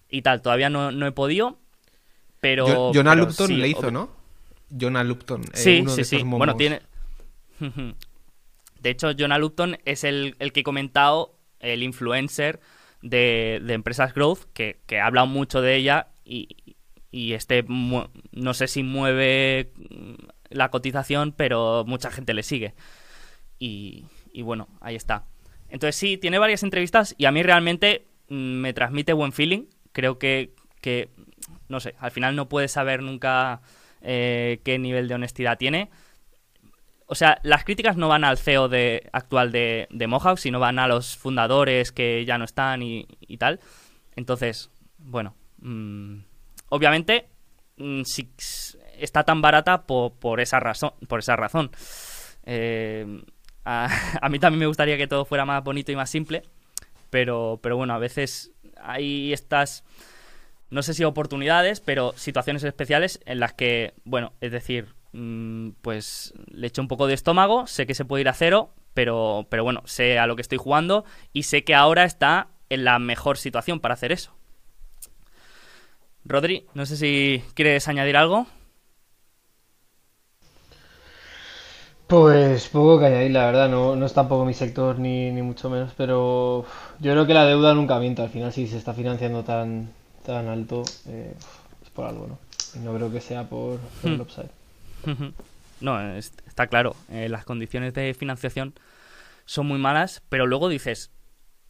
[0.09, 1.59] y tal todavía no, no he podido
[2.39, 4.09] pero Jo- Jonah pero Lupton sí, le hizo, ¿no?
[4.79, 5.41] Jonah Lupton.
[5.41, 6.17] eh, Sí, uno sí, de sí.
[6.17, 6.37] momos.
[6.39, 6.81] Bueno, tiene.
[8.81, 12.59] De hecho, Jonah Lupton es el, el que he comentado, el influencer
[13.01, 16.49] de, de Empresas Growth, que, que ha hablado mucho de ella y,
[17.15, 19.71] y este, no sé si mueve
[20.49, 22.73] la cotización, pero mucha gente le sigue.
[23.57, 25.23] Y, y bueno, ahí está.
[25.69, 29.63] Entonces sí, tiene varias entrevistas y a mí realmente mm, me transmite buen feeling.
[29.93, 31.07] Creo que, que
[31.69, 33.61] no sé, al final no puedes saber nunca
[34.01, 35.91] eh, qué nivel de honestidad tiene.
[37.05, 40.79] O sea, las críticas no van al CEO de, actual de, de Mohawk, sino van
[40.79, 43.61] a los fundadores que ya no están y, y tal.
[44.17, 46.17] Entonces, bueno, mm,
[46.69, 47.27] obviamente
[47.77, 48.29] mm, si
[48.99, 50.93] está tan barata po- por, esa razón.
[51.07, 51.71] Por esa razón.
[52.45, 53.23] Eh,
[53.65, 53.89] a,
[54.21, 56.43] a mí también me gustaría que todo fuera más bonito y más simple,
[57.09, 58.51] pero, pero bueno, a veces
[58.81, 59.83] hay estas,
[60.69, 66.33] no sé si oportunidades, pero situaciones especiales en las que, bueno, es decir, mm, pues
[66.47, 69.63] le echo un poco de estómago, sé que se puede ir a cero, pero, pero
[69.63, 73.37] bueno, sé a lo que estoy jugando y sé que ahora está en la mejor
[73.37, 74.34] situación para hacer eso.
[76.25, 78.47] Rodri, no sé si quieres añadir algo.
[82.07, 85.69] Pues poco que añadir, la verdad, no, no es tampoco mi sector ni, ni mucho
[85.71, 86.67] menos, pero uf,
[86.99, 89.89] yo creo que la deuda nunca miente, al final si se está financiando tan,
[90.23, 91.33] tan alto eh,
[91.83, 92.37] es por algo, ¿no?
[92.75, 94.21] Y no creo que sea por, por el Hmm.
[94.21, 94.49] upside.
[95.79, 96.95] No, es- está claro.
[97.09, 98.73] eh, las condiciones de financiación
[99.45, 101.11] son muy malas, pero luego dices,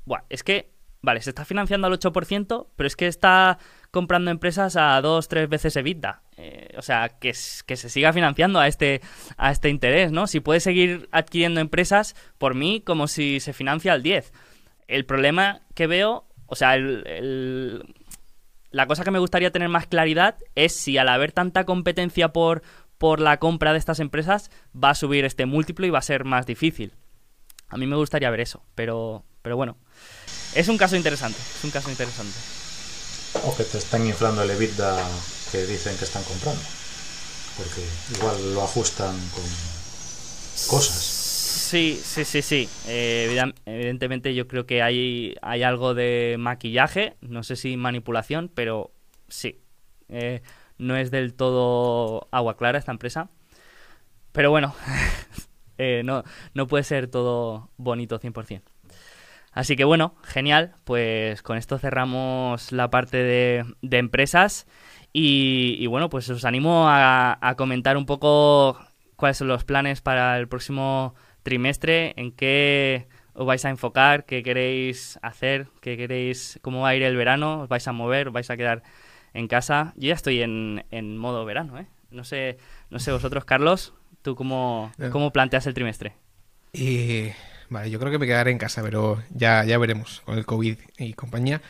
[0.05, 0.71] Buah, es que,
[1.05, 3.59] vale, se está financiando al 8%, pero es que está
[3.91, 6.21] comprando empresas a dos, tres veces EBITDA.
[6.37, 9.01] Eh, o sea, que, se siga financiando a este,
[9.37, 10.27] a este interés, ¿no?
[10.27, 14.33] Si puede seguir adquiriendo empresas, por mí, como si se financia al 10.
[14.87, 17.95] El problema que veo, o sea, el,
[18.71, 22.63] la cosa que me gustaría tener más claridad es si al haber tanta competencia por,
[22.97, 26.25] por la compra de estas empresas va a subir este múltiplo y va a ser
[26.25, 26.93] más difícil.
[27.69, 29.77] A mí me gustaría ver eso, pero, pero bueno.
[30.55, 32.37] Es un caso interesante, es un caso interesante.
[33.43, 35.05] O que te están inflando el EBITDA
[35.51, 36.61] que dicen que están comprando.
[37.57, 39.43] Porque igual lo ajustan con
[40.67, 40.95] cosas.
[40.95, 42.69] Sí, sí, sí, sí.
[42.87, 48.93] Eh, evidentemente yo creo que hay, hay algo de maquillaje, no sé si manipulación, pero
[49.27, 49.59] sí.
[50.07, 50.41] Eh,
[50.77, 53.29] no es del todo agua clara esta empresa.
[54.31, 54.73] Pero bueno,
[55.77, 56.23] eh, no,
[56.53, 58.61] no puede ser todo bonito 100%.
[59.55, 60.75] Así que bueno, genial.
[60.83, 64.67] Pues con esto cerramos la parte de, de empresas.
[65.13, 68.77] Y, y bueno, pues os animo a, a comentar un poco
[69.15, 74.43] cuáles son los planes para el próximo trimestre, en qué os vais a enfocar, qué
[74.43, 78.33] queréis hacer, qué queréis, cómo va a ir el verano, os vais a mover, os
[78.33, 78.83] vais a quedar
[79.33, 79.93] en casa.
[79.95, 81.87] Yo ya estoy en, en modo verano, ¿eh?
[82.11, 82.57] No sé,
[82.89, 85.09] no sé vosotros, Carlos, ¿tú cómo, Eh.
[85.11, 86.13] cómo planteas el trimestre?
[86.73, 87.33] Eh,
[87.69, 90.77] vale, yo creo que me quedaré en casa, pero ya, ya veremos con el COVID
[90.97, 91.61] y compañía.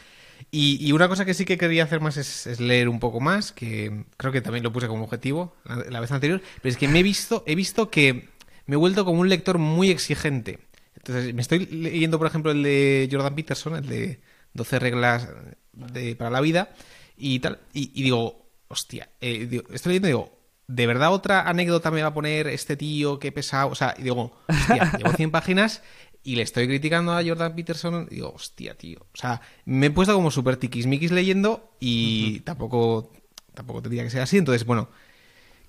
[0.52, 3.20] Y, y una cosa que sí que quería hacer más es, es leer un poco
[3.20, 6.78] más, que creo que también lo puse como objetivo la, la vez anterior, pero es
[6.78, 8.30] que me he visto, he visto que
[8.66, 10.60] me he vuelto como un lector muy exigente.
[10.96, 14.22] Entonces, me estoy leyendo, por ejemplo, el de Jordan Peterson, el de
[14.54, 15.30] 12 reglas
[15.74, 16.74] de, para la vida,
[17.18, 20.35] y tal, y, y digo, hostia, eh, digo, estoy leyendo y digo,
[20.68, 23.70] ¿de verdad otra anécdota me va a poner este tío que pesado?
[23.70, 25.84] O sea, y digo, hostia, llevo 100 páginas
[26.24, 29.00] y le estoy criticando a Jordan Peterson y digo, hostia, tío.
[29.02, 33.12] O sea, me he puesto como súper tiquismiquis leyendo y tampoco,
[33.54, 34.38] tampoco tendría que ser así.
[34.38, 34.90] Entonces, bueno,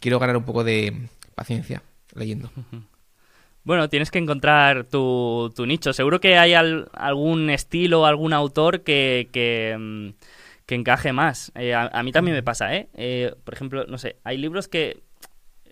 [0.01, 1.83] quiero ganar un poco de paciencia
[2.15, 2.51] leyendo.
[3.65, 5.93] Bueno, tienes que encontrar tu, tu nicho.
[5.93, 10.09] Seguro que hay al- algún estilo, algún autor que, que, mm,
[10.67, 11.53] que encaje más.
[11.55, 12.89] Eh, a, a mí también me pasa, ¿eh?
[12.95, 15.03] Eh, Por ejemplo, no sé, hay libros que,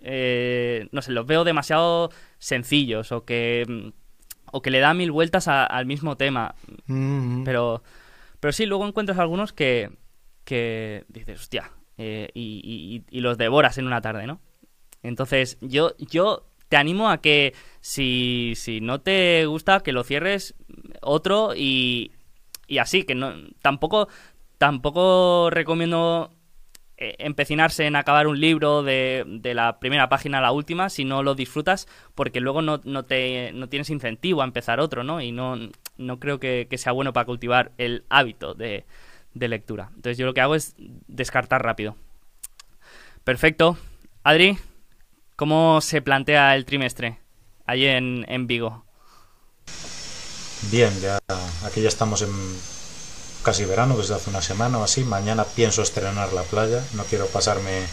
[0.01, 3.91] eh, no sé, los veo demasiado sencillos o que,
[4.51, 6.55] o que le da mil vueltas a- al mismo tema.
[6.87, 7.83] Mm, Pero,
[8.39, 9.89] pero sí, luego encuentras algunos que,
[10.43, 14.39] que dices, hostia, eh, y, y- y los devoras en una tarde, ¿no?
[15.03, 20.55] Entonces, yo, yo te animo a que si, si no te gusta, que lo cierres
[21.01, 22.11] otro y,
[22.67, 24.07] y así, que no tampoco,
[24.57, 26.31] tampoco recomiendo
[26.97, 31.03] eh, empecinarse en acabar un libro de, de la primera página a la última si
[31.03, 35.19] no lo disfrutas, porque luego no, no, te, no tienes incentivo a empezar otro, ¿no?
[35.19, 35.57] Y no,
[35.97, 38.85] no creo que, sea bueno para cultivar el hábito de,
[39.33, 39.89] de lectura.
[39.93, 41.97] Entonces yo lo que hago es descartar rápido.
[43.25, 43.77] Perfecto.
[44.23, 44.57] Adri,
[45.35, 47.19] ¿cómo se plantea el trimestre
[47.65, 48.85] allí en, en Vigo?
[50.71, 51.19] Bien, ya
[51.65, 52.29] aquí ya estamos en
[53.45, 55.03] casi verano, desde hace una semana o así.
[55.03, 56.83] Mañana pienso estrenar la playa.
[56.93, 57.83] No quiero pasarme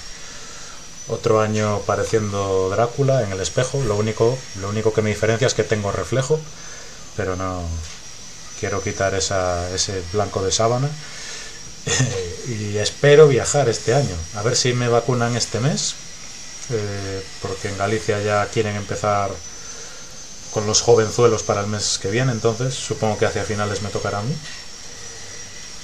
[1.09, 3.81] otro año pareciendo Drácula en el espejo.
[3.85, 6.41] Lo único, lo único que me diferencia es que tengo reflejo,
[7.17, 7.63] pero no
[8.59, 10.89] quiero quitar esa, ese blanco de sábana.
[12.49, 14.17] y espero viajar este año.
[14.37, 15.95] A ver si me vacunan este mes,
[16.71, 19.31] eh, porque en Galicia ya quieren empezar
[20.53, 24.19] con los jovenzuelos para el mes que viene, entonces supongo que hacia finales me tocará
[24.19, 24.35] a mí.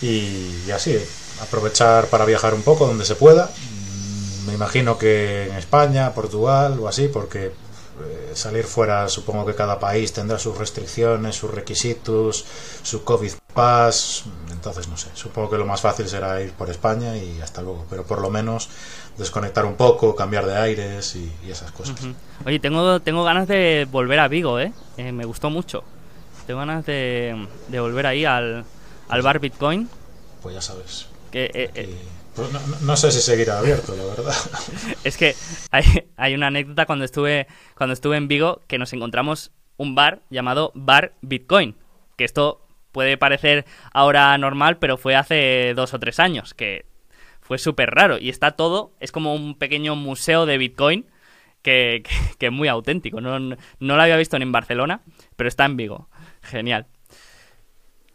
[0.01, 0.99] Y, y así,
[1.41, 3.47] aprovechar para viajar un poco donde se pueda.
[3.47, 9.55] Mm, Me imagino que en España, Portugal o así, porque eh, salir fuera supongo que
[9.55, 12.45] cada país tendrá sus restricciones, sus requisitos,
[12.83, 14.25] su COVID Pass.
[14.53, 17.87] Entonces, no sé, supongo que lo más fácil será ir por España y hasta luego.
[17.91, 18.69] Pero por lo menos
[19.17, 21.97] desconectar un poco, cambiar de aires y, esas cosas.
[22.47, 24.73] Oye, tengo, tengo ganas de volver a Vigo, ¿eh?
[24.97, 25.83] Eh, me gustó mucho.
[26.47, 28.65] Tengo ganas de, de volver ahí al,
[29.09, 29.89] al bar Bitcoin.
[30.43, 31.09] Pues ya sabes.
[31.31, 31.95] Que, eh, eh,
[32.35, 34.35] pues no, no- no sé si seguirá abierto, la verdad.
[35.05, 35.35] es que
[35.71, 35.85] hay,
[36.17, 40.73] hay una anécdota cuando estuve, cuando estuve en Vigo que nos encontramos un bar llamado
[40.75, 41.77] Bar Bitcoin.
[42.17, 46.87] Que esto puede parecer ahora normal, pero fue hace dos o tres años, que
[47.41, 48.19] fue súper raro.
[48.19, 51.07] Y está todo, es como un pequeño museo de Bitcoin
[51.63, 53.21] que, que- que es muy auténtico.
[53.21, 55.03] No, no, no lo había visto ni en Barcelona,
[55.37, 56.09] pero está en Vigo.
[56.43, 56.87] Genial.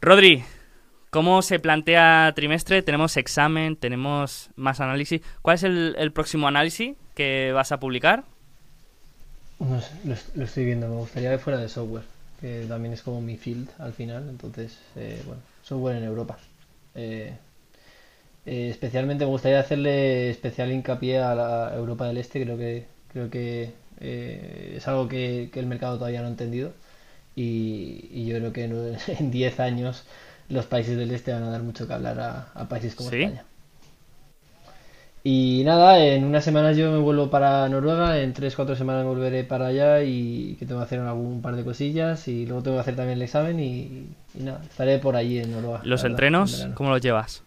[0.01, 0.43] Rodri,
[1.13, 2.81] ¿cómo se plantea trimestre?
[2.81, 5.21] Tenemos examen, tenemos más análisis.
[5.43, 8.23] ¿Cuál es el, próximo análisis que vas a publicar?
[9.59, 12.03] No sé, lo, est- lo estoy viendo, me gustaría que fuera de software,
[12.41, 16.37] que también es como mi field al final, entonces, eh, bueno, software en Europa.
[16.95, 17.33] Eh,
[18.45, 23.29] eh, especialmente me gustaría hacerle especial hincapié a la Europa del Este, creo que, creo
[23.29, 26.73] que eh, es algo que, el mercado todavía no ha entendido
[27.35, 30.03] y, y yo creo que en 10 años
[30.49, 33.15] los países del Este van a dar mucho que hablar a, a países como ¿Sí?
[33.23, 33.45] España.
[35.25, 39.45] Y nada, en unas semanas yo me vuelvo para Noruega, en 3-4 semanas me volveré
[39.45, 42.81] para allá y que tengo que hacer algún par de cosillas y luego tengo que
[42.81, 45.79] hacer también el examen y, y nada, estaré por allí en Noruega.
[45.83, 46.67] ¿Los la verdad, en entrenos?
[46.73, 47.43] ¿Cómo los llevas?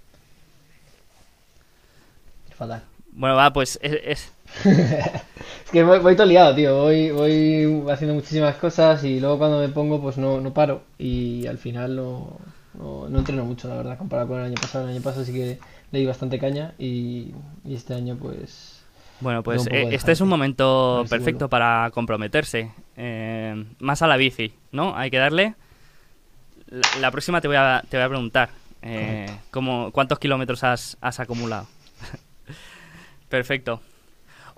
[2.57, 2.83] Fatal.
[3.13, 4.33] Bueno, va, pues es, es-
[5.65, 6.77] Es que voy, voy todo liado, tío.
[6.83, 10.83] Voy, voy haciendo muchísimas cosas y luego cuando me pongo, pues no, no paro.
[10.99, 12.39] Y al final no,
[12.79, 14.85] no, no entreno mucho, la verdad, comparado con el año pasado.
[14.89, 15.59] El año pasado sí que
[15.93, 17.33] le di bastante caña y,
[17.65, 18.85] y este año, pues.
[19.21, 21.51] Bueno, pues eh, este es un momento si perfecto vuelvo.
[21.51, 22.71] para comprometerse.
[22.97, 24.95] Eh, más a la bici, ¿no?
[24.97, 25.55] Hay que darle.
[26.69, 28.51] La, la próxima te voy a, te voy a preguntar.
[28.83, 31.67] eh, cómo, ¿Cuántos kilómetros has, has acumulado?
[33.29, 33.81] Perfecto.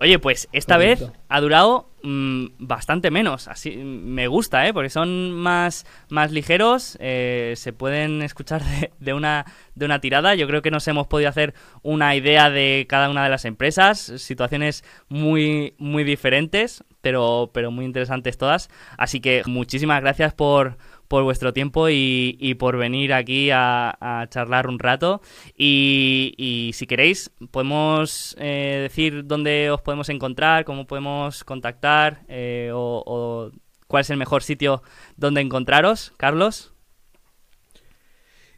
[0.01, 3.49] Oye, pues esta vez ha durado mm, bastante menos.
[3.49, 4.73] Así me gusta, ¿eh?
[4.73, 9.45] Porque son más, más ligeros, eh, se pueden escuchar de, de una,
[9.75, 10.37] de una tirada.
[10.37, 11.53] Yo creo que nos hemos podido hacer
[11.83, 17.85] una idea de cada una de las empresas, situaciones muy, muy diferentes, pero, pero muy
[17.85, 18.71] interesantes todas.
[18.97, 20.79] Así que muchísimas gracias por,
[21.09, 25.21] por vuestro tiempo y, y por venir aquí a, a charlar un rato.
[25.57, 32.71] Y, y si queréis, podemos eh, decir dónde os podemos encontrar, cómo podemos contactar eh,
[32.75, 33.51] o,
[33.87, 34.83] cuál es el mejor sitio
[35.17, 36.73] donde encontraros, Carlos.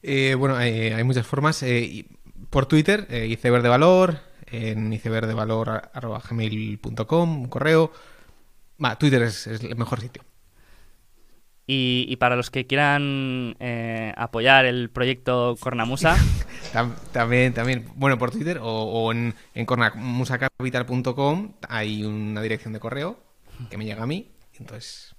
[0.03, 1.63] Eh, bueno, hay muchas formas.
[1.63, 2.07] eh,
[2.51, 4.19] por Twitter, eh, iceberg de valor,
[4.51, 4.93] en
[7.47, 7.93] correo.
[8.99, 10.25] Twitter es el mejor sitio.
[11.73, 16.17] Y, para los que quieran eh, apoyar el proyecto Cornamusa.
[17.13, 23.21] también, también, bueno, por Twitter o, en, en cornamusacapital.com hay una dirección de correo
[23.71, 24.33] que me llega a mí.
[24.59, 25.15] Entonces,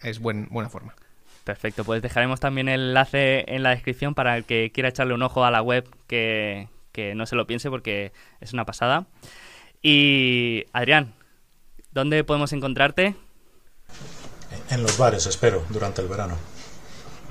[0.00, 0.94] es buen, buena forma.
[1.42, 5.22] Perfecto, pues dejaremos también el enlace en la descripción para el que quiera echarle un
[5.22, 9.08] ojo a la web que, que no se lo piense porque es una pasada.
[9.82, 11.14] Y Adrián,
[11.90, 13.16] ¿dónde podemos encontrarte?
[14.70, 16.36] En los bares, espero, durante el verano.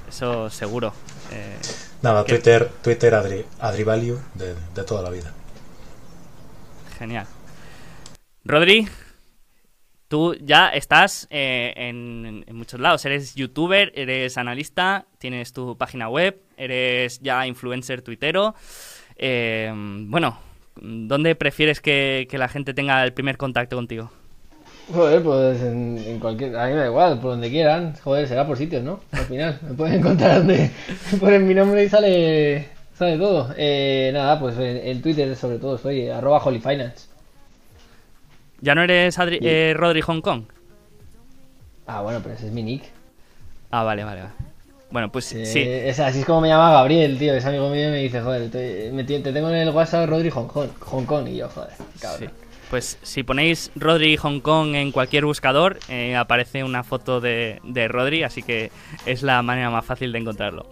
[0.08, 0.94] Eso seguro.
[1.32, 1.58] Eh,
[2.02, 5.34] Nada, Twitter, Twitter Adri, Adrivalio de, de toda la vida.
[6.98, 7.28] Genial.
[8.44, 8.88] Rodri,
[10.10, 13.06] tú ya estás eh, en, muchos lados.
[13.06, 18.56] Eres youtuber, eres analista, tienes tu página web, eres ya influencer tuitero.
[19.16, 20.40] Eh, bueno,
[20.76, 24.12] ¿dónde prefieres que, la gente tenga el primer contacto contigo?
[24.94, 26.56] Joder, pues en, cualquier.
[26.56, 27.96] A mí me da igual, por donde quieran.
[28.04, 29.02] Joder, será por sitios, ¿no?
[29.12, 30.72] Al final, me pueden encontrar donde
[31.20, 33.54] ponen mi nombre y sale, sale todo.
[33.56, 37.08] Eh, nada, pues en, Twitter, sobre todo, soy arroba holyfinance.
[38.62, 40.44] ¿Ya no eres eh, Rodri Hong Kong?
[41.86, 42.84] Ah, bueno, pero ese es mi nick.
[43.72, 44.34] Ah, vale, vale, vale.
[44.92, 45.62] Bueno, pues sí.
[45.62, 47.36] Es, así es como me llama Gabriel, tío.
[47.36, 50.48] Es amigo mío y me dice, joder, te, te tengo en el WhatsApp Rodri Hong
[50.48, 50.70] Kong.
[50.80, 51.70] Hong Kong y yo, joder,
[52.02, 52.49] cabrón.
[52.70, 57.88] Pues si ponéis Rodri Hong Kong en cualquier buscador, eh, aparece una foto de, de
[57.88, 58.72] Rodri, así que
[59.06, 60.68] es la manera más fácil de encontrarlo.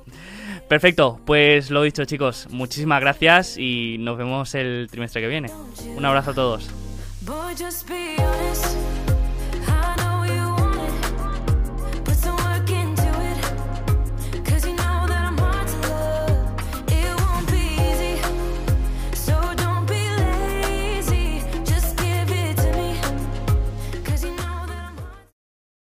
[0.67, 5.49] Perfecto, pues lo dicho chicos, muchísimas gracias y nos vemos el trimestre que viene.
[5.95, 6.69] Un abrazo a todos.